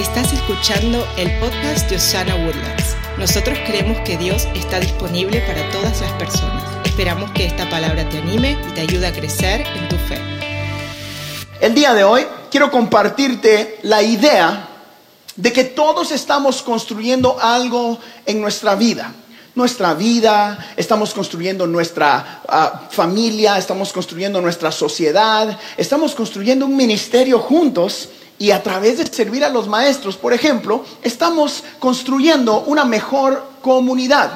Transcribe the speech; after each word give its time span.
Estás 0.00 0.32
escuchando 0.32 1.06
el 1.18 1.30
podcast 1.40 1.90
de 1.90 1.96
Osana 1.96 2.34
Woodlands. 2.34 2.96
Nosotros 3.18 3.58
creemos 3.66 4.00
que 4.00 4.16
Dios 4.16 4.48
está 4.54 4.80
disponible 4.80 5.42
para 5.42 5.70
todas 5.72 6.00
las 6.00 6.10
personas. 6.12 6.64
Esperamos 6.86 7.30
que 7.32 7.44
esta 7.44 7.68
palabra 7.68 8.08
te 8.08 8.16
anime 8.16 8.56
y 8.66 8.72
te 8.72 8.80
ayude 8.80 9.06
a 9.06 9.12
crecer 9.12 9.60
en 9.60 9.88
tu 9.90 9.96
fe. 9.96 10.18
El 11.60 11.74
día 11.74 11.92
de 11.92 12.04
hoy 12.04 12.26
quiero 12.50 12.70
compartirte 12.70 13.78
la 13.82 14.00
idea 14.02 14.70
de 15.36 15.52
que 15.52 15.64
todos 15.64 16.12
estamos 16.12 16.62
construyendo 16.62 17.38
algo 17.38 17.98
en 18.24 18.40
nuestra 18.40 18.76
vida. 18.76 19.12
Nuestra 19.54 19.92
vida, 19.92 20.72
estamos 20.78 21.12
construyendo 21.12 21.66
nuestra 21.66 22.40
ah, 22.48 22.88
familia, 22.90 23.58
estamos 23.58 23.92
construyendo 23.92 24.40
nuestra 24.40 24.72
sociedad, 24.72 25.58
estamos 25.76 26.14
construyendo 26.14 26.64
un 26.64 26.74
ministerio 26.74 27.38
juntos 27.38 28.08
y 28.40 28.52
a 28.52 28.62
través 28.62 28.96
de 28.96 29.06
servir 29.06 29.44
a 29.44 29.50
los 29.50 29.68
maestros, 29.68 30.16
por 30.16 30.32
ejemplo, 30.32 30.82
estamos 31.02 31.62
construyendo 31.78 32.60
una 32.60 32.86
mejor 32.86 33.46
comunidad. 33.60 34.32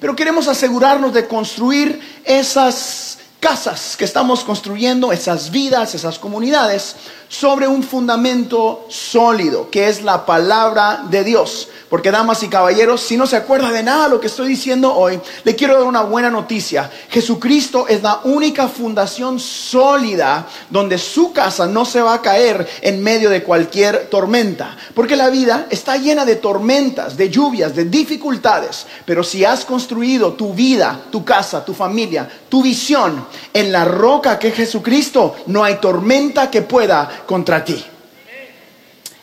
Pero 0.00 0.16
queremos 0.16 0.48
asegurarnos 0.48 1.12
de 1.12 1.28
construir 1.28 2.00
esas 2.24 3.18
casas 3.40 3.94
que 3.98 4.06
estamos 4.06 4.42
construyendo, 4.42 5.12
esas 5.12 5.50
vidas, 5.50 5.94
esas 5.94 6.18
comunidades, 6.18 6.96
sobre 7.32 7.66
un 7.66 7.82
fundamento 7.82 8.84
sólido, 8.88 9.70
que 9.70 9.88
es 9.88 10.02
la 10.02 10.26
palabra 10.26 11.04
de 11.08 11.24
Dios. 11.24 11.66
Porque, 11.88 12.10
damas 12.10 12.42
y 12.42 12.48
caballeros, 12.48 13.00
si 13.00 13.16
no 13.16 13.26
se 13.26 13.36
acuerda 13.36 13.70
de 13.70 13.82
nada 13.82 14.04
de 14.04 14.10
lo 14.10 14.20
que 14.20 14.26
estoy 14.26 14.48
diciendo 14.48 14.94
hoy, 14.94 15.18
le 15.44 15.56
quiero 15.56 15.74
dar 15.74 15.84
una 15.84 16.02
buena 16.02 16.30
noticia. 16.30 16.90
Jesucristo 17.08 17.86
es 17.88 18.02
la 18.02 18.20
única 18.24 18.68
fundación 18.68 19.40
sólida 19.40 20.46
donde 20.68 20.98
su 20.98 21.32
casa 21.32 21.66
no 21.66 21.86
se 21.86 22.02
va 22.02 22.14
a 22.14 22.22
caer 22.22 22.68
en 22.82 23.02
medio 23.02 23.30
de 23.30 23.42
cualquier 23.42 24.08
tormenta. 24.10 24.76
Porque 24.94 25.16
la 25.16 25.30
vida 25.30 25.66
está 25.70 25.96
llena 25.96 26.26
de 26.26 26.36
tormentas, 26.36 27.16
de 27.16 27.30
lluvias, 27.30 27.74
de 27.74 27.86
dificultades. 27.86 28.86
Pero 29.06 29.24
si 29.24 29.44
has 29.44 29.64
construido 29.64 30.34
tu 30.34 30.52
vida, 30.52 31.00
tu 31.10 31.24
casa, 31.24 31.64
tu 31.64 31.72
familia, 31.72 32.28
tu 32.50 32.62
visión 32.62 33.26
en 33.54 33.72
la 33.72 33.86
roca 33.86 34.38
que 34.38 34.48
es 34.48 34.54
Jesucristo, 34.54 35.36
no 35.46 35.64
hay 35.64 35.76
tormenta 35.76 36.50
que 36.50 36.60
pueda 36.60 37.21
contra 37.26 37.64
ti. 37.64 37.84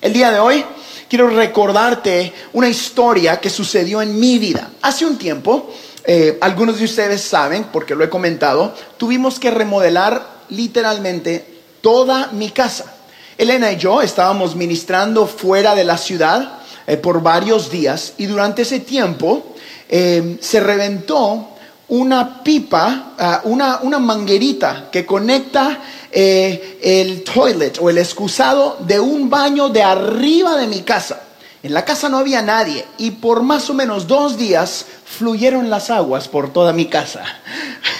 El 0.02 0.14
día 0.14 0.32
de 0.32 0.40
hoy 0.40 0.66
quiero 1.10 1.30
recordarte 1.30 2.34
una 2.54 2.70
historia 2.70 3.40
que 3.40 3.50
sucedió 3.50 4.02
en 4.02 4.20
mi 4.20 4.38
vida. 4.38 4.70
Hace 4.82 5.06
un 5.06 5.18
tiempo, 5.18 5.74
eh, 6.06 6.38
algunos 6.42 6.80
de 6.80 6.86
ustedes 6.86 7.22
saben, 7.22 7.66
porque 7.66 7.96
lo 7.96 8.04
he 8.04 8.10
comentado, 8.10 8.74
tuvimos 8.98 9.40
que 9.40 9.52
remodelar 9.52 10.40
literalmente 10.50 11.46
toda 11.82 12.28
mi 12.32 12.50
casa. 12.52 12.96
Elena 13.38 13.72
y 13.72 13.78
yo 13.78 14.02
estábamos 14.02 14.56
ministrando 14.56 15.26
fuera 15.26 15.76
de 15.76 15.84
la 15.84 15.98
ciudad 15.98 16.60
eh, 16.86 16.98
por 16.98 17.22
varios 17.22 17.72
días 17.72 18.14
y 18.18 18.26
durante 18.26 18.64
ese 18.64 18.80
tiempo 18.80 19.56
eh, 19.88 20.38
se 20.42 20.60
reventó 20.60 21.50
una 21.90 22.44
pipa, 22.44 23.14
ah, 23.18 23.42
una, 23.46 23.80
una 23.82 24.00
manguerita 24.00 24.90
que 24.92 25.06
conecta 25.06 25.80
eh, 26.12 26.80
el 26.82 27.24
toilet 27.24 27.80
o 27.82 27.90
el 27.90 27.98
excusado 27.98 28.78
de 28.82 29.00
un 29.00 29.30
baño 29.30 29.70
de 29.70 29.84
arriba 29.84 30.58
de 30.58 30.68
mi 30.68 30.82
casa. 30.82 31.24
En 31.62 31.74
la 31.74 31.84
casa 31.84 32.08
no 32.08 32.18
había 32.18 32.42
nadie 32.42 32.86
y 33.00 33.12
por 33.12 33.44
más 33.44 33.70
o 33.70 33.74
menos 33.74 34.08
dos 34.08 34.38
días 34.38 34.86
fluyeron 35.04 35.70
las 35.70 35.90
aguas 35.90 36.28
por 36.28 36.54
toda 36.54 36.72
mi 36.72 36.86
casa. 36.86 37.24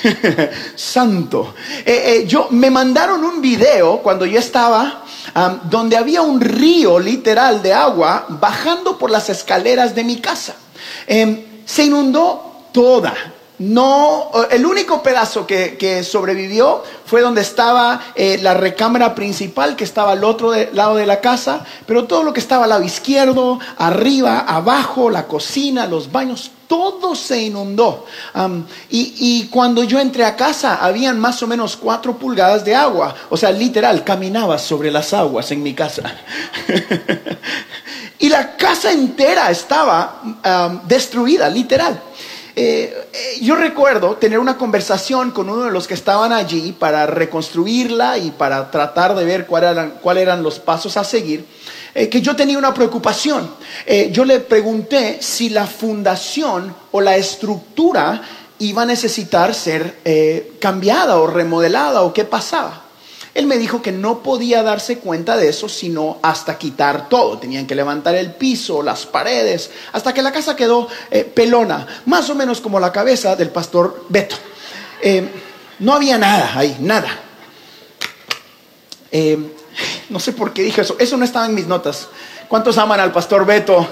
Santo. 0.76 1.56
Eh, 1.86 2.04
eh, 2.06 2.28
yo 2.28 2.48
me 2.52 2.70
mandaron 2.70 3.24
un 3.24 3.42
video 3.42 4.00
cuando 4.00 4.26
yo 4.26 4.40
estaba 4.40 5.04
donde 5.70 5.96
había 5.96 6.22
un 6.24 6.42
río 6.42 7.00
literal 7.00 7.62
de 7.62 7.72
agua 7.72 8.26
bajando 8.30 8.98
por 8.98 9.12
las 9.12 9.30
escaleras 9.30 9.94
de 9.94 10.04
mi 10.04 10.20
casa. 10.20 10.56
Em, 11.06 11.44
se 11.66 11.84
inundó 11.84 12.68
toda 12.72 13.14
no, 13.60 14.32
el 14.50 14.66
único 14.66 15.04
pedazo 15.04 15.46
que, 15.46 16.04
sobrevivió 16.04 16.82
fue 17.06 17.20
donde 17.20 17.42
estaba 17.42 18.02
eh, 18.16 18.40
la 18.42 18.54
recámara 18.54 19.14
principal, 19.14 19.76
que 19.76 19.84
estaba 19.84 20.14
al 20.14 20.24
otro 20.24 20.54
lado 20.72 20.96
de 20.96 21.06
la 21.06 21.20
casa, 21.20 21.66
pero 21.86 22.06
todo 22.06 22.24
lo 22.24 22.32
que 22.32 22.40
estaba 22.40 22.64
al 22.64 22.70
lado 22.70 22.84
izquierdo, 22.84 23.60
arriba, 23.78 24.40
abajo, 24.40 25.10
la 25.10 25.28
cocina, 25.28 25.88
los 25.88 26.10
baños, 26.10 26.52
todo 26.70 27.16
se 27.16 27.42
inundó. 27.42 28.06
y, 28.90 29.48
cuando 29.48 29.84
yo 29.84 30.00
entré 30.00 30.24
a 30.24 30.38
casa, 30.38 30.76
habían 30.76 31.20
más 31.20 31.44
o 31.44 31.48
menos 31.48 31.76
cuatro 31.76 32.18
pulgadas 32.18 32.64
de 32.64 32.76
agua. 32.76 33.14
O 33.30 33.36
sea, 33.36 33.52
literal, 33.52 34.06
caminaba 34.06 34.58
sobre 34.58 34.90
las 34.90 35.14
aguas 35.14 35.52
en 35.52 35.64
mi 35.64 35.74
casa. 35.74 36.04
y 38.20 38.30
la 38.30 38.56
casa 38.56 38.92
entera 38.92 39.50
estaba 39.50 40.22
destruida, 40.86 41.50
literal. 41.50 42.00
Eh, 42.56 43.08
eh, 43.14 43.40
yo 43.42 43.56
recuerdo 43.56 44.16
tener 44.16 44.40
una 44.40 44.58
conversación 44.58 45.32
con 45.32 45.50
uno 45.50 45.66
de 45.66 45.72
los 45.72 45.88
que 45.88 45.94
estaban 45.94 46.34
allí 46.34 46.72
para 46.72 47.06
reconstruirla 47.06 48.18
y 48.18 48.32
para 48.32 48.72
tratar 48.72 49.16
de 49.16 49.26
ver 49.26 49.46
cuáles 49.46 49.72
eran, 49.72 49.94
eran 50.18 50.44
los 50.44 50.60
pasos 50.60 50.98
a 50.98 51.04
seguir, 51.04 51.46
eh, 51.94 52.10
que 52.10 52.22
yo 52.22 52.36
tenía 52.36 52.58
una 52.58 52.74
preocupación. 52.74 53.50
yo 54.12 54.26
le 54.26 54.40
pregunté 54.40 55.20
si 55.22 55.50
la 55.50 55.66
fundación 55.66 56.76
o 56.92 57.02
la 57.02 57.16
estructura 57.16 58.22
iba 58.60 58.82
a 58.82 58.86
necesitar 58.86 59.54
ser 59.54 59.98
cambiada 60.60 61.18
o 61.18 61.28
remodelada 61.28 62.02
o 62.02 62.14
qué 62.14 62.26
pasaba. 62.26 62.89
Él 63.34 63.46
me 63.46 63.58
dijo 63.58 63.82
que 63.82 63.92
no 63.92 64.24
podía 64.24 64.64
darse 64.64 64.98
cuenta 64.98 65.38
de 65.38 65.50
eso 65.50 65.70
sino 65.70 66.18
hasta 66.22 66.58
quitar 66.58 67.10
todo. 67.10 67.38
Tenían 67.38 67.68
que 67.68 67.76
levantar 67.76 68.16
el 68.16 68.34
piso, 68.34 68.82
las 68.82 69.06
paredes, 69.06 69.70
hasta 69.94 70.14
que 70.14 70.22
la 70.22 70.32
casa 70.32 70.56
quedó 70.56 70.88
eh, 71.12 71.24
pelona, 71.24 71.86
más 72.06 72.30
o 72.30 72.36
menos 72.36 72.60
como 72.60 72.80
la 72.80 72.92
cabeza 72.92 73.36
del 73.36 73.50
pastor 73.50 74.06
Beto. 74.10 74.36
Eh, 75.02 75.28
no 75.80 75.94
había 75.94 76.18
nada 76.18 76.52
ahí, 76.56 76.76
nada. 76.80 77.10
Eh, 79.12 79.38
no 80.10 80.20
sé 80.20 80.34
por 80.34 80.52
qué 80.52 80.64
dije 80.64 80.82
eso. 80.82 80.96
Eso 81.00 81.18
no 81.18 81.26
estaba 81.26 81.46
en 81.46 81.56
mis 81.56 81.68
notas. 81.68 82.08
¿Cuántos 82.48 82.78
aman 82.78 83.00
al 83.00 83.12
pastor 83.12 83.46
Beto? 83.46 83.88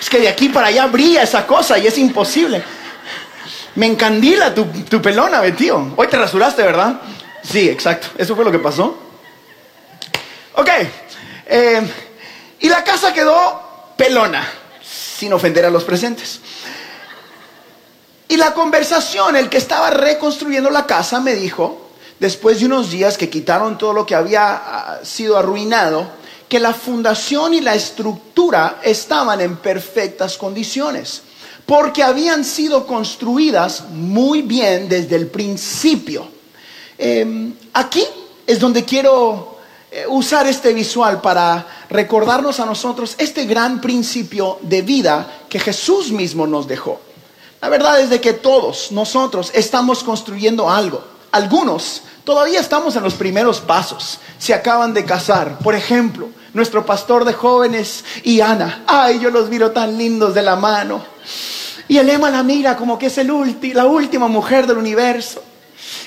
Es 0.00 0.10
que 0.10 0.18
de 0.18 0.28
aquí 0.28 0.48
para 0.48 0.68
allá 0.68 0.86
brilla 0.86 1.22
esa 1.22 1.46
cosa 1.46 1.78
y 1.78 1.86
es 1.86 1.96
imposible. 1.98 2.62
Me 3.78 3.86
encandila 3.86 4.52
tu, 4.52 5.00
pelona, 5.00 5.40
tío. 5.54 5.92
Hoy 5.94 6.08
te 6.08 6.18
rasuraste, 6.18 6.64
¿verdad? 6.64 7.00
Sí, 7.44 7.68
exacto. 7.68 8.08
Eso 8.18 8.34
fue 8.34 8.44
lo 8.44 8.50
que 8.50 8.58
pasó. 8.58 8.98
Ok. 10.56 10.68
Eh, 11.46 11.88
y 12.58 12.68
la 12.68 12.82
casa 12.82 13.14
quedó 13.14 13.92
pelona, 13.96 14.44
sin 14.82 15.32
ofender 15.32 15.64
a 15.64 15.70
los 15.70 15.84
presentes. 15.84 16.40
Y 18.26 18.36
la 18.36 18.52
conversación, 18.52 19.36
el 19.36 19.48
que 19.48 19.58
estaba 19.58 19.90
reconstruyendo 19.90 20.70
la 20.70 20.84
casa 20.84 21.20
me 21.20 21.36
dijo, 21.36 21.92
después 22.18 22.58
de 22.58 22.66
unos 22.66 22.90
días 22.90 23.16
que 23.16 23.30
quitaron 23.30 23.78
todo 23.78 23.92
lo 23.92 24.04
que 24.04 24.16
había 24.16 24.54
ah, 24.56 24.98
sido 25.04 25.38
arruinado, 25.38 26.10
que 26.48 26.58
la 26.58 26.74
fundación 26.74 27.54
y 27.54 27.60
la 27.60 27.76
estructura 27.76 28.80
estaban 28.82 29.40
en 29.40 29.56
perfectas 29.56 30.36
condiciones 30.36 31.22
porque 31.68 32.02
habían 32.02 32.46
sido 32.46 32.86
construidas 32.86 33.90
muy 33.90 34.40
bien 34.40 34.88
desde 34.88 35.16
el 35.16 35.26
principio. 35.26 36.26
Em, 36.96 37.52
aquí 37.74 38.06
es 38.46 38.58
donde 38.58 38.86
quiero 38.86 39.58
eh, 39.90 40.06
usar 40.08 40.46
este 40.46 40.72
visual 40.72 41.20
para 41.20 41.66
recordarnos 41.90 42.58
a 42.58 42.64
nosotros 42.64 43.16
este 43.18 43.44
gran 43.44 43.82
principio 43.82 44.58
de 44.62 44.80
vida 44.80 45.40
que 45.50 45.60
Jesús 45.60 46.10
mismo 46.10 46.46
nos 46.46 46.66
dejó. 46.66 47.02
La 47.60 47.68
verdad 47.68 48.00
es 48.00 48.08
de 48.08 48.18
que 48.18 48.32
todos 48.32 48.90
nosotros 48.90 49.50
estamos 49.52 50.02
construyendo 50.02 50.70
algo. 50.70 51.04
Algunos 51.32 52.00
todavía 52.24 52.60
estamos 52.60 52.96
en 52.96 53.02
los 53.02 53.12
primeros 53.12 53.60
pasos. 53.60 54.20
Se 54.38 54.54
acaban 54.54 54.94
de 54.94 55.04
casar. 55.04 55.58
Por 55.58 55.74
ejemplo, 55.74 56.30
nuestro 56.54 56.86
pastor 56.86 57.26
de 57.26 57.34
jóvenes 57.34 58.06
y 58.22 58.40
Ana. 58.40 58.84
Ay, 58.86 59.20
yo 59.20 59.28
los 59.28 59.50
miro 59.50 59.72
tan 59.72 59.98
lindos 59.98 60.32
de 60.32 60.42
la 60.42 60.56
mano. 60.56 61.04
Y 61.88 61.96
el 61.96 62.08
Emma 62.10 62.30
la 62.30 62.42
mira 62.42 62.76
como 62.76 62.98
que 62.98 63.06
es 63.06 63.16
el 63.18 63.28
la 63.72 63.86
última 63.86 64.28
mujer 64.28 64.66
del 64.66 64.76
universo. 64.76 65.42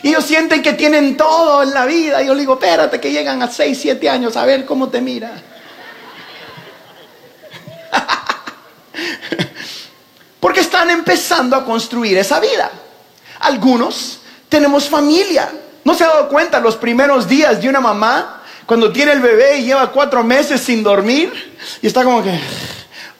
Y 0.04 0.10
ellos 0.10 0.26
sienten 0.26 0.62
que 0.62 0.74
tienen 0.74 1.18
todo 1.18 1.64
en 1.64 1.72
la 1.74 1.86
vida. 1.86 2.22
Y 2.22 2.28
yo 2.28 2.34
le 2.34 2.42
digo, 2.42 2.54
espérate 2.54 3.00
que 3.00 3.12
llegan 3.12 3.42
a 3.42 3.50
6, 3.50 3.80
7 3.82 4.10
años 4.10 4.38
a 4.38 4.46
ver 4.46 4.66
cómo 4.66 4.90
te 4.90 5.02
mira. 5.02 5.32
Porque 10.40 10.60
están 10.62 10.90
empezando 10.90 11.56
a 11.56 11.66
construir 11.66 12.18
esa 12.18 12.40
vida. 12.40 12.70
Algunos 13.40 14.20
tenemos 14.50 14.88
familia. 14.88 15.52
¿No 15.84 15.96
se 15.96 16.04
ha 16.04 16.08
dado 16.08 16.30
cuenta 16.30 16.60
los 16.60 16.76
primeros 16.76 17.28
días 17.28 17.60
de 17.62 17.70
una 17.70 17.80
mamá 17.80 18.44
cuando 18.68 18.92
tiene 18.92 19.14
el 19.14 19.20
bebé 19.20 19.58
y 19.58 19.66
lleva 19.66 19.92
cuatro 19.92 20.24
meses 20.24 20.62
sin 20.62 20.84
dormir? 20.84 21.58
Y 21.82 21.88
está 21.88 22.04
como 22.04 22.22
que 22.22 22.40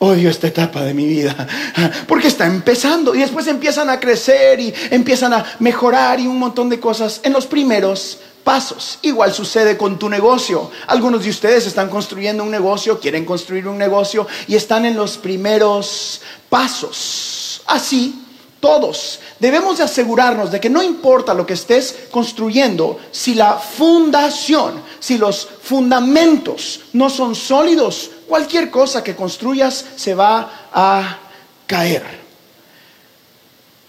odio 0.04 0.32
esta 0.32 0.48
etapa 0.48 0.82
de 0.82 0.96
mi 0.96 1.06
vida, 1.06 1.48
porque 2.08 2.28
está 2.28 2.48
empezando 2.48 3.14
y 3.14 3.20
después 3.20 3.46
empiezan 3.46 3.88
a 3.90 4.00
crecer 4.00 4.60
y 4.60 4.74
empiezan 4.90 5.32
a 5.32 5.46
mejorar 5.60 6.20
y 6.20 6.26
un 6.26 6.40
montón 6.40 6.70
de 6.70 6.80
cosas 6.80 7.22
en 7.24 7.34
los 7.34 7.46
primeros 7.46 8.18
pasos. 8.44 8.98
Igual 9.04 9.32
sucede 9.32 9.78
con 9.78 10.00
tu 10.00 10.10
negocio. 10.10 10.72
Algunos 10.88 11.24
de 11.24 11.30
ustedes 11.30 11.68
están 11.68 11.88
construyendo 11.88 12.44
un 12.44 12.50
negocio, 12.50 13.00
quieren 13.00 13.26
construir 13.26 13.68
un 13.68 13.78
negocio 13.78 14.26
y 14.48 14.56
están 14.56 14.86
en 14.86 14.96
los 14.96 15.20
primeros 15.20 16.22
pasos. 16.50 17.62
Así, 17.68 18.26
todos 18.60 19.20
debemos 19.40 19.78
de 19.78 19.84
asegurarnos 19.84 20.52
de 20.52 20.60
que 20.60 20.70
no 20.70 20.82
importa 20.82 21.36
lo 21.36 21.46
que 21.46 21.54
estés 21.54 22.08
construyendo, 22.10 23.00
si 23.12 23.36
la 23.36 23.54
fundación, 23.54 24.82
si 25.00 25.20
los 25.20 25.48
fundamentos 25.62 26.82
no 26.94 27.10
son 27.10 27.36
sólidos, 27.36 28.12
cualquier 28.32 28.70
cosa 28.72 29.04
que 29.04 29.14
construyas 29.14 29.84
se 29.98 30.16
va 30.16 30.70
a 30.72 31.20
caer. 31.68 32.02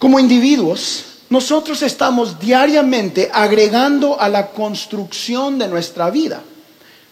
Como 0.00 0.18
individuos, 0.18 1.04
nosotros 1.30 1.80
estamos 1.82 2.40
diariamente 2.40 3.30
agregando 3.32 4.20
a 4.20 4.28
la 4.28 4.48
construcción 4.48 5.60
de 5.60 5.68
nuestra 5.68 6.10
vida 6.10 6.42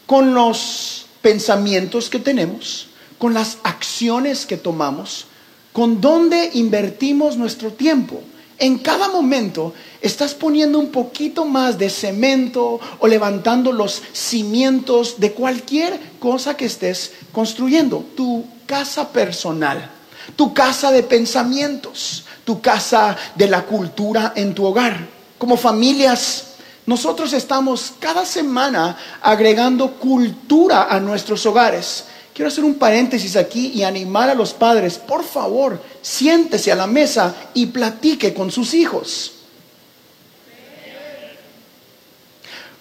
con 0.06 0.34
los 0.34 1.06
pensamientos 1.22 2.10
que 2.10 2.18
tenemos, 2.18 2.88
con 3.16 3.32
las 3.32 3.58
acciones 3.62 4.44
que 4.44 4.56
tomamos, 4.56 5.26
con 5.72 6.00
dónde 6.00 6.50
invertimos 6.54 7.36
nuestro 7.36 7.70
tiempo. 7.72 8.24
En 8.60 8.76
cada 8.76 9.08
momento 9.08 9.72
estás 10.02 10.34
poniendo 10.34 10.78
un 10.78 10.90
poquito 10.90 11.46
más 11.46 11.78
de 11.78 11.88
cemento 11.88 12.78
o 12.98 13.08
levantando 13.08 13.72
los 13.72 14.02
cimientos 14.12 15.18
de 15.18 15.32
cualquier 15.32 15.98
cosa 16.18 16.58
que 16.58 16.66
estés 16.66 17.12
construyendo. 17.32 18.04
Tu 18.14 18.44
casa 18.66 19.08
personal, 19.08 19.90
tu 20.36 20.52
casa 20.52 20.92
de 20.92 21.02
pensamientos, 21.02 22.26
tu 22.44 22.60
casa 22.60 23.16
de 23.34 23.48
la 23.48 23.62
cultura 23.62 24.34
en 24.36 24.54
tu 24.54 24.66
hogar. 24.66 25.08
Como 25.38 25.56
familias, 25.56 26.48
nosotros 26.84 27.32
estamos 27.32 27.94
cada 27.98 28.26
semana 28.26 28.94
agregando 29.22 29.92
cultura 29.92 30.84
a 30.90 31.00
nuestros 31.00 31.46
hogares. 31.46 32.04
Quiero 32.34 32.48
hacer 32.48 32.64
un 32.64 32.76
paréntesis 32.76 33.36
aquí 33.36 33.72
y 33.74 33.82
animar 33.82 34.30
a 34.30 34.34
los 34.34 34.54
padres, 34.54 34.98
por 34.98 35.24
favor, 35.24 35.82
siéntese 36.00 36.70
a 36.72 36.76
la 36.76 36.86
mesa 36.86 37.34
y 37.54 37.66
platique 37.66 38.32
con 38.32 38.50
sus 38.50 38.72
hijos. 38.74 39.32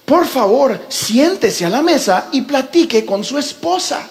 Por 0.05 0.25
favor, 0.25 0.79
siéntese 0.87 1.65
a 1.65 1.69
la 1.69 1.81
mesa 1.81 2.29
y 2.31 2.41
platique 2.41 3.05
con 3.05 3.23
su 3.23 3.37
esposa. 3.37 4.07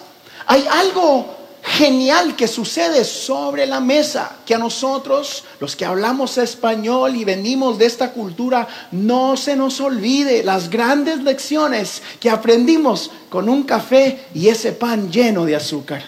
Hay 0.46 0.67
algo 0.70 1.38
genial 1.68 2.34
que 2.34 2.48
sucede 2.48 3.04
sobre 3.04 3.66
la 3.66 3.80
mesa, 3.80 4.36
que 4.46 4.54
a 4.54 4.58
nosotros, 4.58 5.44
los 5.60 5.76
que 5.76 5.84
hablamos 5.84 6.38
español 6.38 7.14
y 7.14 7.24
venimos 7.24 7.78
de 7.78 7.86
esta 7.86 8.12
cultura, 8.12 8.66
no 8.90 9.36
se 9.36 9.54
nos 9.54 9.80
olvide 9.80 10.42
las 10.42 10.70
grandes 10.70 11.22
lecciones 11.22 12.02
que 12.18 12.30
aprendimos 12.30 13.10
con 13.28 13.48
un 13.48 13.64
café 13.64 14.26
y 14.34 14.48
ese 14.48 14.72
pan 14.72 15.12
lleno 15.12 15.44
de 15.44 15.56
azúcar. 15.56 16.02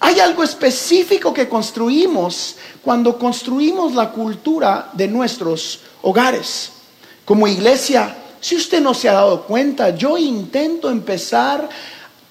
Hay 0.00 0.20
algo 0.20 0.42
específico 0.42 1.32
que 1.32 1.48
construimos 1.48 2.56
cuando 2.82 3.18
construimos 3.18 3.94
la 3.94 4.10
cultura 4.10 4.90
de 4.92 5.08
nuestros 5.08 5.80
hogares. 6.02 6.72
Como 7.24 7.48
iglesia, 7.48 8.14
si 8.38 8.56
usted 8.56 8.82
no 8.82 8.92
se 8.92 9.08
ha 9.08 9.14
dado 9.14 9.44
cuenta, 9.44 9.96
yo 9.96 10.18
intento 10.18 10.90
empezar 10.90 11.66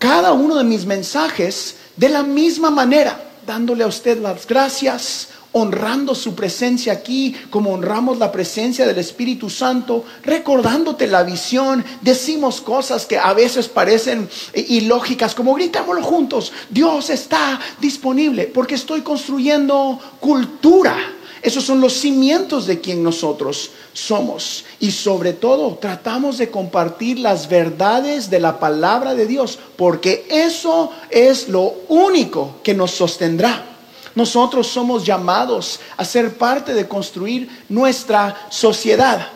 cada 0.04 0.34
uno 0.34 0.58
de 0.58 0.66
mis 0.66 0.86
mensajes 0.86 1.78
de 1.96 2.10
la 2.10 2.24
misma 2.24 2.70
manera, 2.70 3.24
dándole 3.48 3.86
a 3.86 3.88
usted 3.88 4.20
las 4.20 4.46
gracias, 4.46 5.30
honrando 5.54 6.14
su 6.14 6.36
presencia 6.36 6.92
aquí, 6.92 7.34
como 7.50 7.72
honramos 7.72 8.18
la 8.18 8.30
presencia 8.30 8.86
del 8.86 8.98
Espíritu 8.98 9.50
Santo, 9.50 10.04
recordándote 10.24 11.08
la 11.08 11.24
visión, 11.24 11.86
decimos 12.02 12.60
cosas 12.60 13.06
que 13.06 13.18
a 13.18 13.32
veces 13.32 13.70
parecen 13.70 14.28
ilógicas, 14.54 15.34
como 15.34 15.54
gritámoslo 15.54 16.04
juntos, 16.04 16.52
Dios 16.70 17.10
está 17.10 17.58
disponible, 17.80 18.52
porque 18.54 18.76
estoy 18.76 19.04
construyendo 19.04 20.02
cultura 20.20 20.98
esos 21.44 21.66
son 21.66 21.82
los 21.82 21.94
cimientos 21.94 22.66
de 22.66 22.80
quien 22.80 23.04
nosotros 23.04 23.72
somos. 23.92 24.64
Y 24.80 24.92
sobre 24.92 25.34
todo 25.34 25.78
tratamos 25.80 26.38
de 26.38 26.50
compartir 26.50 27.20
las 27.20 27.50
verdades 27.50 28.30
de 28.30 28.40
la 28.40 28.60
palabra 28.60 29.14
de 29.14 29.28
Dios, 29.28 29.60
porque 29.76 30.26
eso 30.30 30.92
es 31.10 31.50
lo 31.50 31.76
único 31.90 32.56
que 32.64 32.74
nos 32.74 32.92
sostendrá. 32.92 33.66
Nosotros 34.16 34.68
somos 34.68 35.06
llamados 35.06 35.82
a 35.98 36.06
ser 36.06 36.38
parte 36.38 36.74
de 36.74 36.88
construir 36.88 37.50
nuestra 37.68 38.48
sociedad. 38.50 39.28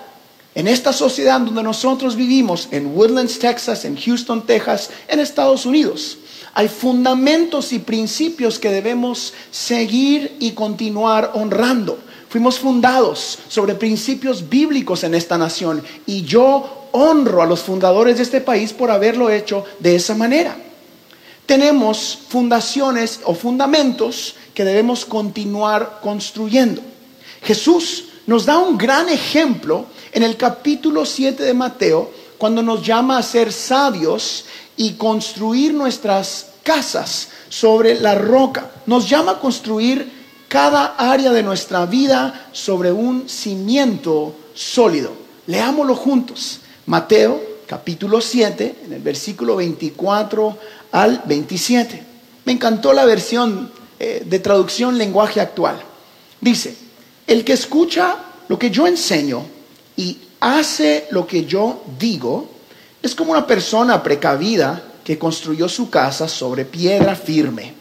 En 0.55 0.69
esta 0.69 0.93
sociedad 0.93 1.41
donde 1.41 1.61
nosotros 1.61 2.15
vivimos, 2.15 2.69
en 2.71 2.95
Woodlands, 2.95 3.37
Texas, 3.37 3.83
en 3.83 3.97
Houston, 3.97 4.45
Texas, 4.45 4.89
en 5.09 5.19
Estados 5.19 5.65
Unidos, 5.65 6.19
hay 6.57 6.69
fundamentos 6.69 7.71
y 7.71 7.77
principios 7.77 8.57
que 8.57 8.71
debemos 8.71 9.35
seguir 9.51 10.37
y 10.39 10.53
continuar 10.53 11.33
honrando. 11.35 11.99
Fuimos 12.29 12.57
fundados 12.57 13.37
sobre 13.47 13.75
principios 13.75 14.49
bíblicos 14.49 15.03
en 15.03 15.13
esta 15.13 15.37
nación 15.37 15.83
y 16.07 16.23
yo 16.23 16.87
honro 16.93 17.43
a 17.43 17.45
los 17.45 17.59
fundadores 17.59 18.17
de 18.17 18.23
este 18.23 18.41
país 18.41 18.73
por 18.73 18.89
haberlo 18.89 19.29
hecho 19.29 19.65
de 19.77 19.97
esa 19.97 20.15
manera. 20.15 20.57
Tenemos 21.45 22.17
fundaciones 22.27 23.19
o 23.25 23.35
fundamentos 23.35 24.33
que 24.55 24.65
debemos 24.65 25.05
continuar 25.05 25.99
construyendo. 26.01 26.81
Jesús 27.43 28.05
nos 28.25 28.47
da 28.47 28.57
un 28.57 28.79
gran 28.79 29.09
ejemplo 29.09 29.85
en 30.11 30.23
el 30.23 30.35
capítulo 30.35 31.05
7 31.05 31.43
de 31.43 31.53
Mateo 31.53 32.09
cuando 32.39 32.63
nos 32.63 32.83
llama 32.83 33.19
a 33.19 33.23
ser 33.23 33.53
sabios 33.53 34.45
y 34.77 34.93
construir 34.93 35.73
nuestras 35.73 36.46
casas 36.67 37.29
sobre 37.47 37.95
la 37.95 38.13
roca. 38.13 38.69
Nos 38.87 39.07
llama 39.09 39.31
a 39.31 39.39
construir 39.39 40.11
cada 40.49 40.95
área 40.97 41.31
de 41.31 41.41
nuestra 41.41 41.85
vida 41.85 42.49
sobre 42.51 42.91
un 42.91 43.29
cimiento 43.29 44.35
sólido. 44.53 45.13
Leámoslo 45.45 45.95
juntos. 45.95 46.59
Mateo 46.87 47.41
capítulo 47.65 48.19
7, 48.19 48.75
en 48.85 48.93
el 48.93 49.01
versículo 49.01 49.55
24 49.55 50.57
al 50.91 51.21
27. 51.25 52.03
Me 52.43 52.51
encantó 52.51 52.91
la 52.91 53.05
versión 53.05 53.71
eh, 53.97 54.23
de 54.25 54.39
traducción 54.39 54.97
lenguaje 54.97 55.39
actual. 55.39 55.81
Dice, 56.41 56.75
el 57.27 57.45
que 57.45 57.53
escucha 57.53 58.17
lo 58.49 58.59
que 58.59 58.71
yo 58.71 58.87
enseño 58.87 59.45
y 59.95 60.17
hace 60.41 61.07
lo 61.11 61.25
que 61.25 61.45
yo 61.45 61.81
digo, 61.97 62.49
es 63.01 63.15
como 63.15 63.31
una 63.31 63.47
persona 63.47 64.03
precavida 64.03 64.83
que 65.07 65.17
construyó 65.17 65.69
su 65.69 65.89
casa 65.89 66.27
sobre 66.27 66.65
piedra 66.65 67.15
firme. 67.15 67.73